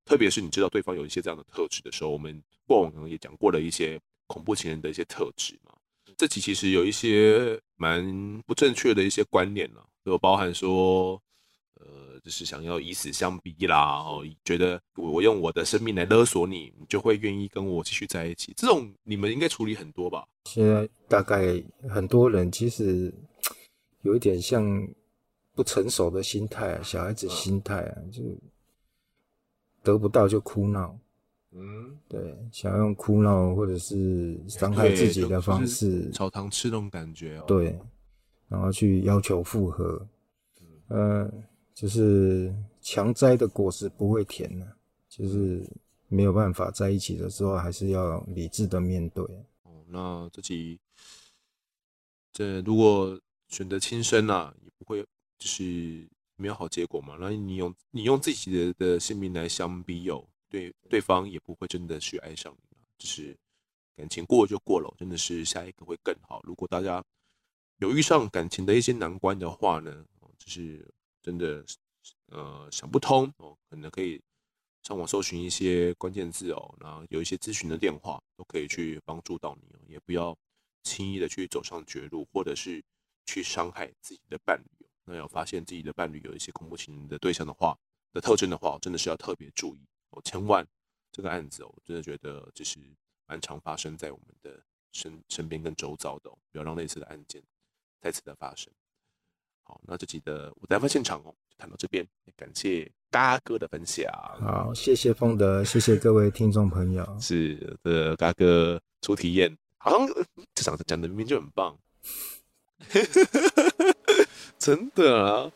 [0.06, 5.74] 特别是你知道对方有一些这样的特质的时候，我们过往可能也讲过了一些恐怖情人的一些特质嘛。
[6.16, 11.20] 这其实有一些蛮不正确的一些观念了，就包含说，
[11.80, 18.52] 呃，就是想要以死相逼啦，哦，觉得我用我的生命来勒索你，你就会愿意跟我继续在一起。
[18.56, 20.26] 这种你们应该处理很多吧？
[20.44, 23.12] 现在大概很多人其实
[24.02, 24.86] 有一点像
[25.54, 28.22] 不成熟的心态啊，小孩子心态啊，就
[29.82, 30.96] 得不到就哭闹。
[31.52, 37.44] 嗯，对，想要用哭闹或者是伤害自己的方式，炒糖吃那种感觉哦。
[37.48, 37.76] 对，
[38.48, 40.06] 然后去要求复合，
[40.90, 41.32] 嗯、呃，
[41.74, 44.76] 就是强摘的果实不会甜呢、啊，
[45.08, 45.64] 就是
[46.08, 49.24] 没有办法在一起的时候，还是要理智的面对。
[49.62, 50.78] 哦，那自己
[52.32, 53.18] 这如果
[53.48, 55.02] 选择轻生啊，也不会
[55.38, 57.16] 就是没有好结果嘛。
[57.18, 60.24] 那你用你用自己的的性命来相逼哦。
[60.48, 63.36] 对，对方也不会真的去爱上你，就是
[63.96, 66.40] 感情过就过了，真的是下一个会更好。
[66.42, 67.02] 如果大家
[67.78, 70.04] 有遇上感情的一些难关的话呢，
[70.38, 70.84] 就是
[71.22, 71.64] 真的
[72.26, 74.20] 呃想不通哦，可能可以
[74.82, 80.36] 上网搜寻一些关键字哦，然后有一些咨询的电话都可以去帮助到你哦，也不要
[80.82, 82.82] 轻易的去走上绝路，或者是
[83.26, 84.86] 去伤害自己的伴侣。
[85.04, 87.76] 那要发现自己的伴侣有一些恐怖情人的对象的话
[88.12, 89.80] 的特征的话，真的是要特别注意。
[90.10, 90.66] 哦，千万
[91.12, 92.78] 这个案子哦，我真的觉得就是
[93.26, 94.62] 蛮常发生在我们的
[94.92, 97.42] 身身边跟周遭的哦，不要让类似的案件
[98.00, 98.72] 再次的发生。
[99.70, 102.04] 好，那这集的我在案发现场哦，就谈到这边，
[102.36, 104.04] 感谢嘎哥的分享。
[104.40, 107.06] 好，谢谢丰德，谢谢各位听众朋友。
[107.20, 110.08] 是的，嘎哥初体验，好像
[110.56, 111.78] 这场讲的明明就很棒，
[114.58, 115.52] 真的啊。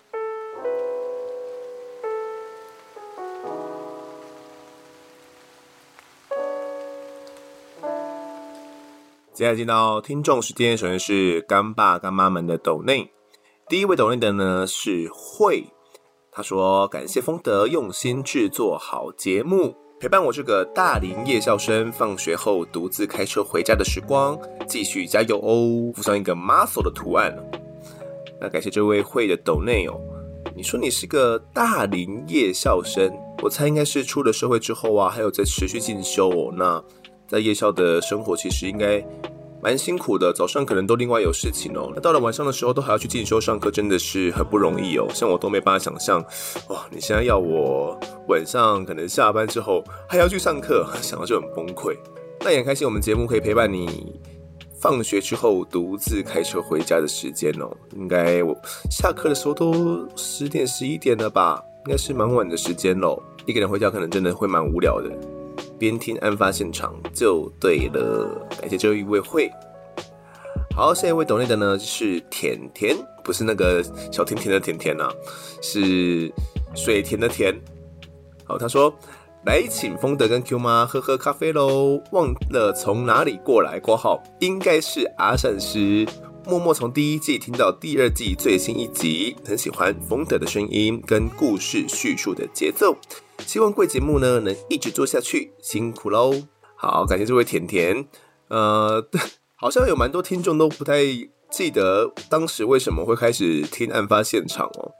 [9.32, 13.10] 接下来进到听众时间，首先是干爸干妈们的抖内。
[13.66, 15.64] 第一位抖内的呢是慧，
[16.30, 24.38] 他说感谢丰德用心制作好节目，陪伴我这个大龄夜校生放学后独自开车回家的时光，
[24.68, 25.90] 继续加油哦！
[25.94, 27.34] 附上一个 muscle 的图案。
[28.38, 29.98] 那感谢这位慧的抖内哦。
[30.54, 33.10] 你说你是个大龄夜校生，
[33.42, 36.52] 我猜应该是出了社会之后啊，还有在持续进修哦。
[36.54, 36.84] 那
[37.26, 39.00] 在夜校的生活其实应该
[39.64, 41.90] 蛮辛苦的，早上可能都另外有事情哦。
[41.94, 45.06] 那到了晚上的时候，都还要去进修上课，真的是很不容易哦。
[45.14, 46.22] 像我都没办法想象，
[46.68, 46.84] 哇！
[46.90, 47.98] 你现在要我
[48.28, 51.96] 晚上可能下班之后还要去上课， 想到就很崩溃。
[52.40, 54.20] 那也很开心，我们节目可以陪伴你
[54.78, 57.74] 放学之后独自开车回家的时间哦。
[57.96, 58.54] 应该我
[58.90, 61.58] 下课的时候都十点十一点了吧？
[61.86, 63.18] 应该是蛮晚的时间喽。
[63.46, 65.33] 一个人回家可能真的会蛮无聊的。
[65.78, 69.50] 边听案发现场就对了，感谢这一位会。
[70.76, 75.14] 好，下一位懂内的呢是甜甜，不是那个小甜甜的甜甜呐、啊，
[75.62, 76.32] 是
[76.74, 77.54] 水田的田。
[78.44, 78.92] 好，他说
[79.46, 86.06] 来请风德跟 Q 妈喝喝咖啡喽，忘了从哪里过来挂号，应该是阿善师。
[86.46, 92.94] 默默从第一季听到第二季最新一集，很喜欢风德的声音跟故事叙述的节奏。
[93.38, 96.32] 希望贵节目呢能一直做下去，辛苦喽！
[96.76, 98.06] 好，感谢这位甜甜。
[98.48, 99.06] 呃，
[99.56, 101.02] 好像有蛮多听众都不太
[101.56, 104.90] 记得当时为什么会开始听案发现场哦。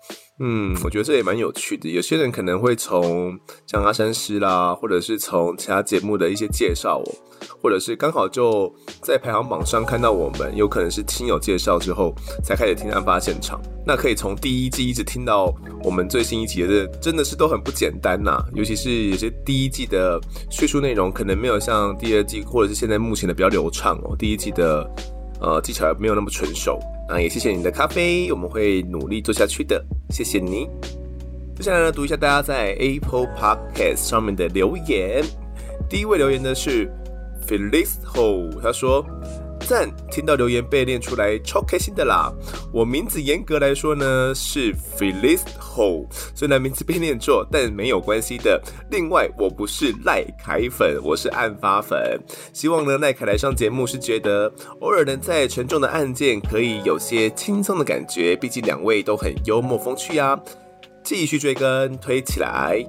[0.40, 1.88] 嗯，我觉得这也蛮有趣的。
[1.88, 3.36] 有些人可能会从
[3.66, 7.07] 像阿山师啦，或者是从其他节目的一些介绍哦，
[7.62, 13.61] 或者是刚好就在排行榜上看到我们，有可能是亲友介绍之后才开始听案发现场。
[13.86, 18.44] 那可以从第一季一直听到我们最新一集的，真的是都很不简单呐。
[18.55, 24.16] 尤其是有些第一季的叙述内容，可能没有像第二季或者是现在目前的比较流畅哦。
[24.18, 24.84] 第一季的
[25.41, 26.78] 呃技巧没有那么纯熟。
[27.09, 30.66] 啊，也谢谢你的咖啡，我们会努力做下去的，谢谢你。
[31.55, 35.22] 接下来呢，读一下大家在 Apple Podcast 上面的留言。
[35.89, 36.91] 第一位留言的是
[37.47, 39.05] Felix Ho，他说
[39.64, 42.32] ：“赞，听到留言被念出来，超开心的啦！
[42.72, 48.62] 我名字严格来说呢是 Phyllis Ho，虽然名字被念错，但没有关系的。
[48.90, 52.18] 另外，我不是赖凯粉，我是案发粉。
[52.52, 60.38] 希望呢赖凯来上节目是觉得偶尔能在沉重的案件可以有些轻松的感觉，毕竟两位都很幽默风趣啊。
[61.02, 62.82] 继续追更推起来。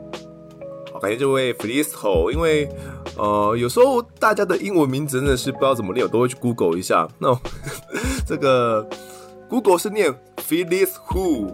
[1.00, 2.70] 感谢这位 Phyllis Ho，因为。
[3.18, 7.08] 呃，有时候大家的英文名字真的是不知道怎么念，我都会去 Google 一下。
[7.18, 7.34] 那
[8.28, 8.86] 这个
[9.48, 10.14] Google 是念
[10.46, 11.54] Phyllis Who，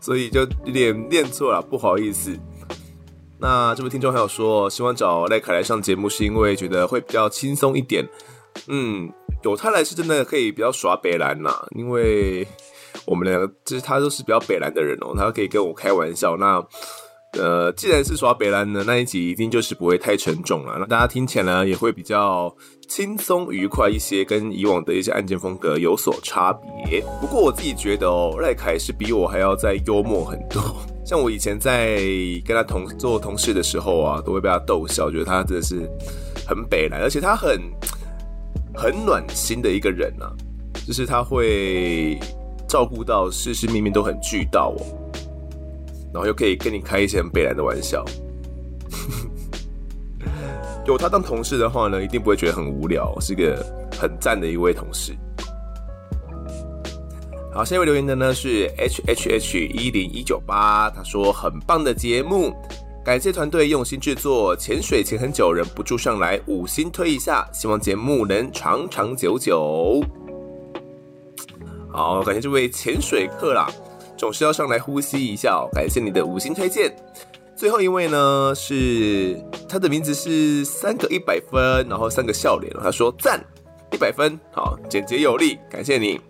[0.00, 2.36] 所以就有点念错了，不好意思。
[3.38, 8.04] 那这位听众还有说，希望找赖凯来上节目，是因为觉得会比较轻松一点。
[8.66, 9.12] 嗯，
[9.44, 12.44] 有他来是真的可以比较耍北兰呐，因为
[13.04, 16.36] 我们两个就是他都是比较北兰的人哦，他可以跟我开玩笑。
[16.36, 16.60] 那
[17.38, 20.76] 呃，既然是耍北兰的那一集，一定就是不会太沉重了。
[20.78, 22.54] 那大家听起来，也会比较
[22.86, 27.00] 轻松愉快一些，跟以往的一些案件风格有所差别。
[27.22, 30.62] 不过我自己觉得哦，赖凯是比我还要再幽默很多。
[31.06, 31.96] 像我以前在
[32.44, 35.88] 跟他同做同事的时候啊，都会被他逗笑，觉得他真的是
[36.46, 37.58] 很北兰，而且他很
[38.74, 40.28] 很暖心的一个人啊，
[40.86, 42.18] 就是他会
[42.68, 44.84] 照顾到事事面面都很俱到哦。
[46.12, 48.04] 然后又可以跟你开一些很北烂的玩笑，
[50.86, 53.64] 有他当同事的话呢，一定不会觉得很无聊，是个
[53.98, 55.14] 很赞的一位同事。
[57.54, 62.52] 好，下一位留言的呢是 H H H 一零一九八，他说很棒的节目，
[63.04, 70.02] 感谢团队用心制作，潜水潜很久忍不住上来五星推一下，希望节目能长长久久。
[71.90, 73.68] 好，感谢这位潜水客啦。
[74.22, 76.94] 总是要上来呼吸一下哦，感谢你的五星推荐。
[77.56, 79.36] 最后一位呢，是
[79.68, 83.44] 他的名字是三个一百分，然后三个笑脸，他说赞
[83.90, 86.20] 一百分，好，简洁有力，感谢你。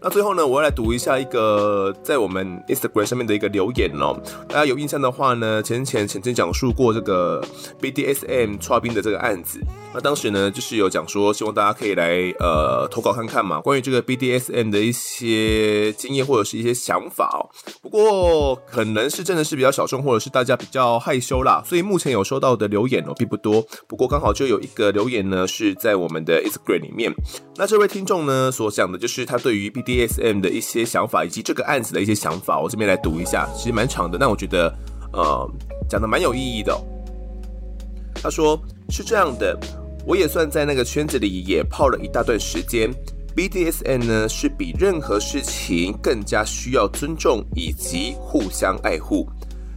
[0.00, 4.16] 那最后呢，我要来读一下一个在我们 Instagram 上面的一个留言哦。
[4.48, 7.44] 大家有印象的话呢，前前曾经讲述过这个
[7.80, 9.60] BDSM 剉冰的这个案子。
[9.92, 17.50] 那当时呢，就是有讲说，希望大家可以来呃投稿看看嘛，关于这个 BDSM 的一些经验或者是一些想法哦。
[17.82, 23.66] 不过可能是真的是比较小众，或者是大家比较害羞啦，所以目前有收到的留言哦并不多。
[23.88, 27.12] 不过刚好就有一个留言呢是在我们的 Instagram 里面。
[27.56, 34.70] 那这位听众呢所讲的就是他对于 BD DSM 的一些想法，以及这个案子的一些想法，我这边来读一下，其实蛮长的，但我觉得，
[35.14, 35.50] 呃，
[35.88, 36.78] 讲的蛮有意义的。
[38.14, 38.60] 他说
[38.90, 39.58] 是这样的，
[40.04, 42.92] 我也算在那个圈子里也泡了一大段时间。
[43.34, 49.26] BDSM 呢，是比任何事情更加需要尊重以及互相爱护。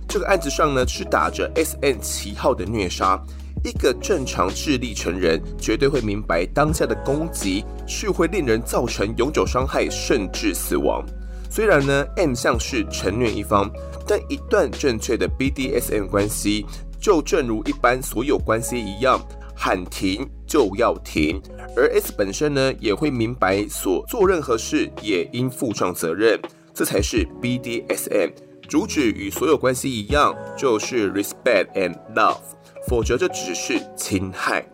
[0.09, 3.18] 这个案子上呢，是打着 SM 旗号的虐杀。
[3.64, 11.05] 一个正常智力成人绝对会明白，当下的攻击是会令人造成永久伤害，甚至死亡。
[11.49, 13.70] 虽然呢，M 像是承虐一方，
[14.07, 16.66] 但一段正确的 BDSM 关系，
[16.99, 19.20] 就正如一般所有关系一样，
[19.55, 21.41] 喊停就要停。
[21.76, 26.39] 而 S 本身呢，也会明白所做任何事也应负上责任，
[26.74, 28.32] 这才是 BDSM
[28.68, 32.39] 主旨与所有关系一样，就是 respect and love。
[32.88, 34.66] 否则，这只是侵害。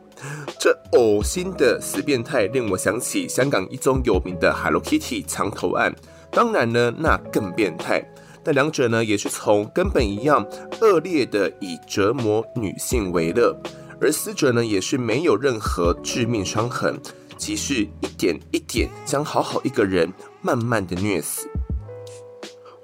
[0.59, 5.93] 这恶心的死变态令我想起香港一宗有名的 Hello Kitty 藏头案。
[6.31, 8.03] 当然呢，那更变态。
[8.43, 10.45] 但两者呢，也是从根本一样
[10.81, 13.55] 恶劣的以折磨女性为乐，
[13.99, 16.97] 而死者呢，也是没有任何致命伤痕，
[17.37, 21.49] 即是一点一点将好好一个人慢慢的虐死。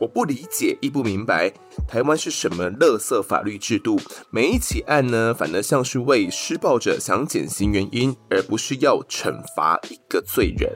[0.04, 1.50] 我不理解，亦不明白，
[1.88, 3.98] 台湾是什么垃圾法律制度？
[4.32, 10.70] 每一起案呢，反而像是为施暴者想减刑原因，而不是要惩罚一个罪人。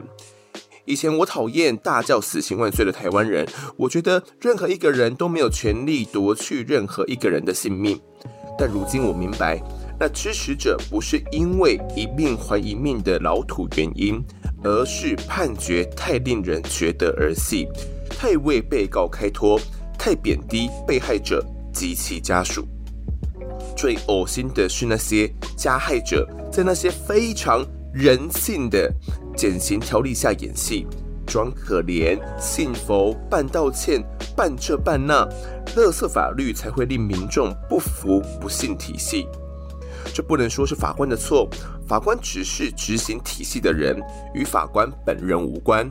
[0.86, 8.00] 以前我讨厌大叫死刑万岁的台湾人，我觉得任何一个人都没有权利夺去任何一个人的性命。
[8.58, 9.62] 但如今我明白，
[10.00, 14.24] 那支持者不是因为一命还一命的老土原因，
[14.64, 17.68] 而是判决太令人觉得儿戏。
[18.08, 19.60] 太为被告开脱，
[19.98, 22.66] 太贬低被害者及其家属。
[23.76, 28.92] 最恶心的是那些加害者在那些非常人性的
[29.36, 30.86] 减刑条例下演戏，
[31.26, 34.02] 装可怜、信佛、扮道歉、
[34.36, 35.24] 扮这扮那，
[35.76, 39.26] 垃圾法律才会令民众不服不信体系。
[40.12, 41.48] 这不能说是法官的错，
[41.86, 44.00] 法官只是执行体系的人，
[44.34, 45.88] 与法官本人无关。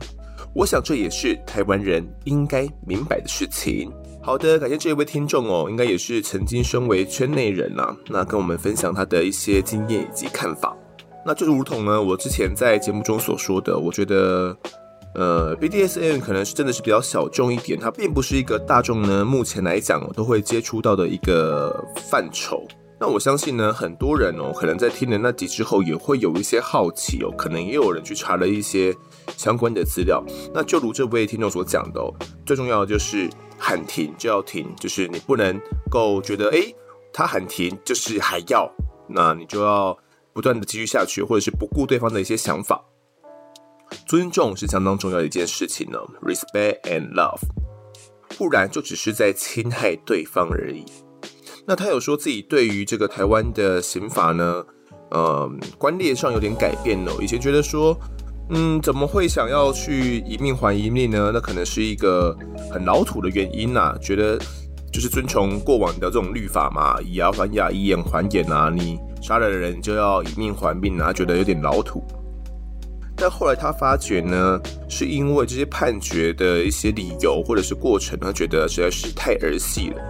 [0.54, 3.92] 我想这也是台湾人应该明白的事情。
[4.20, 10.76] 好的，感谢这位听众哦，应该也是曾经身为圈内人呐、啊，那跟我们分享他的一些经验以及看法。
[11.24, 14.56] 那就如同呢，我之前在节目中所说的，我觉得，
[15.14, 22.66] 呃，BDSM 可能是真的是比较小众一点，它并不是一个大众呢目前来讲都会接触到的一个范畴。
[23.00, 28.92] 那我相信呢，很多人哦，可能在听了那集之后，也会有一些好奇哦，可能也有人去查了一些
[29.36, 30.24] 相关的资料。
[30.54, 32.12] 那就如这位听众所讲的哦，
[32.46, 35.60] 最重要的就是喊停就要停，就是你不能
[35.90, 36.74] 够觉得诶，
[37.12, 38.70] 他喊停就是还要，
[39.08, 39.96] 那你就要
[40.32, 42.82] 不断的继续下去，或者是不顾对方的一些想法。
[44.06, 47.40] 尊重是相当重要的一件事情呢，respect and love，
[48.36, 50.84] 不然就只是在侵害对方而已。
[51.66, 54.64] 那他有说自己对于这个台湾的刑法呢，
[55.10, 57.12] 呃，观念上有点改变哦。
[57.20, 57.98] 以前觉得说，
[58.50, 61.30] 嗯，怎么会想要去以命还一命呢？
[61.32, 62.34] 那可能是一个
[62.72, 63.98] 很老土的原因呐、啊。
[64.00, 64.38] 觉得
[64.90, 68.70] 就是遵从过往的这种律法嘛，以牙还牙，以眼还眼啊。
[68.74, 72.02] 你杀了人就要以命还命啊，觉得有点老土。
[73.20, 80.02] 但后来他发觉呢，是因为这些判决的一些理由或者是过程，他觉得实在是太儿戏了。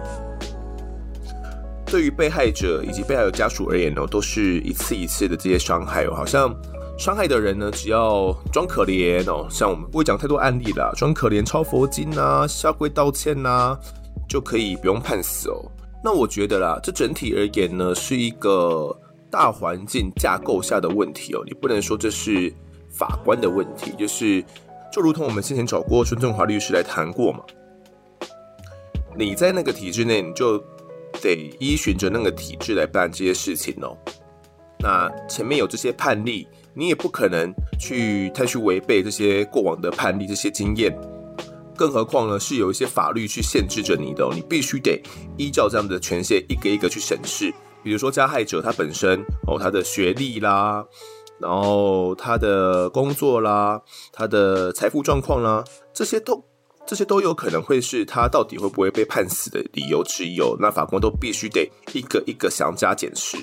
[1.85, 6.07] 对于被害者以及被害者家属而言呢，都是一次一次的这些伤害。
[6.07, 6.55] 好像
[6.99, 13.79] 伤害的人呢，只要装可怜哦，像我们不会讲太多案例啦，装可怜、抄佛经啊、下跪道歉呐、
[14.27, 15.71] 就可以不用判死哦。
[16.03, 18.93] 那我觉得啦，这整体而言呢，是一个
[19.31, 21.41] 大环境架构下的问题哦。
[21.45, 22.53] 你不能说这是
[22.89, 24.43] 法官的问题，就是
[24.91, 27.39] 就如同我们先前找过孙正华律师来谈过嘛，
[29.15, 30.61] 你在那个体制内，你就。
[31.21, 33.97] 得依循着那个体制来办这些事情哦。
[34.79, 40.95] 那前面有这些判例，你也不可能去太去违背这些过往的判例、这些经验。
[41.75, 45.01] 更何况呢，是有一些法律去限制着你的，你必须得
[45.37, 47.53] 依照这样的权限一个一个去审视。
[47.83, 50.85] 比如说加害者他本身哦，他的学历啦，
[51.39, 55.63] 然后他的工作啦，他的财富状况啦，
[55.93, 56.43] 这些都。
[56.87, 60.57] 这些都有可能会是他到底会不会被判死的理由之一哦。
[60.59, 63.37] 那法官都必须得一个一个详加检视。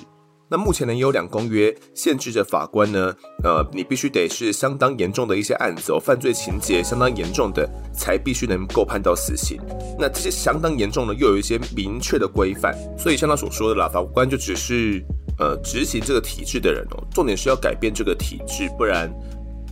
[0.49, 9.59] 那目前呢，也有两公约限制着法官呢，呃，你必须得是相当严重的一些案子哦，犯罪情节相当严重的，才必须能够判到死刑。
[9.99, 12.73] 那这些相当严重的，又有一些明确的规范。
[12.97, 15.03] 所以像他所说的啦，法官就只是
[15.37, 19.13] 呃执行这个体制的人哦，重点是要改变这个体制，不然。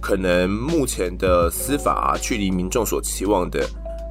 [0.01, 3.67] 可能目前的司法，距离民众所期望的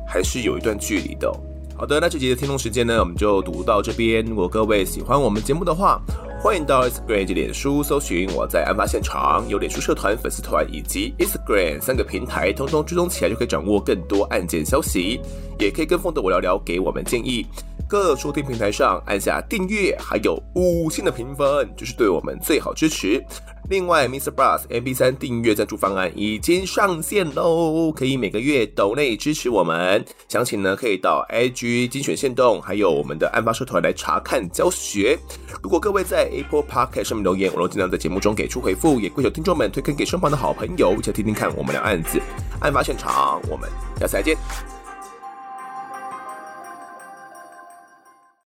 [0.08, 1.36] 还是有一段距离的哦。
[1.76, 4.24] 好的，那这集的听众时间呢，我们就读到这边。
[4.24, 6.00] 如果各位喜欢我们节目的话，
[6.45, 15.18] 欢迎到 Instagram 及脸书搜寻我在案发现场，有脸书社团、粉丝团以及 Instagram 三个平台，通通追踪起来就可以掌握更多案件消息。
[15.59, 17.47] 也可以跟风的我聊聊，给我们建议。
[17.88, 23.24] 各收听平台上按下订阅，还有五星的评分，就是对我们最好支持。
[23.70, 24.30] 另外，Mr.
[24.30, 30.05] Bus MP3 订阅赞助方案已经上线喽，可以每个月抖内支持我们。
[30.28, 35.18] 详情呢，可以到 IG 精选限动，还有我们的案发社团来查看教学。
[35.62, 39.01] 如果各位在 Apple Podcast 上面留言，我都尽量在节目中给出回复。
[39.01, 42.20] 也跪求听众们推荐给身旁的好朋友，一起听听看我们的案子。
[42.61, 43.68] 案发现场，我们
[43.99, 44.74] 下次再见。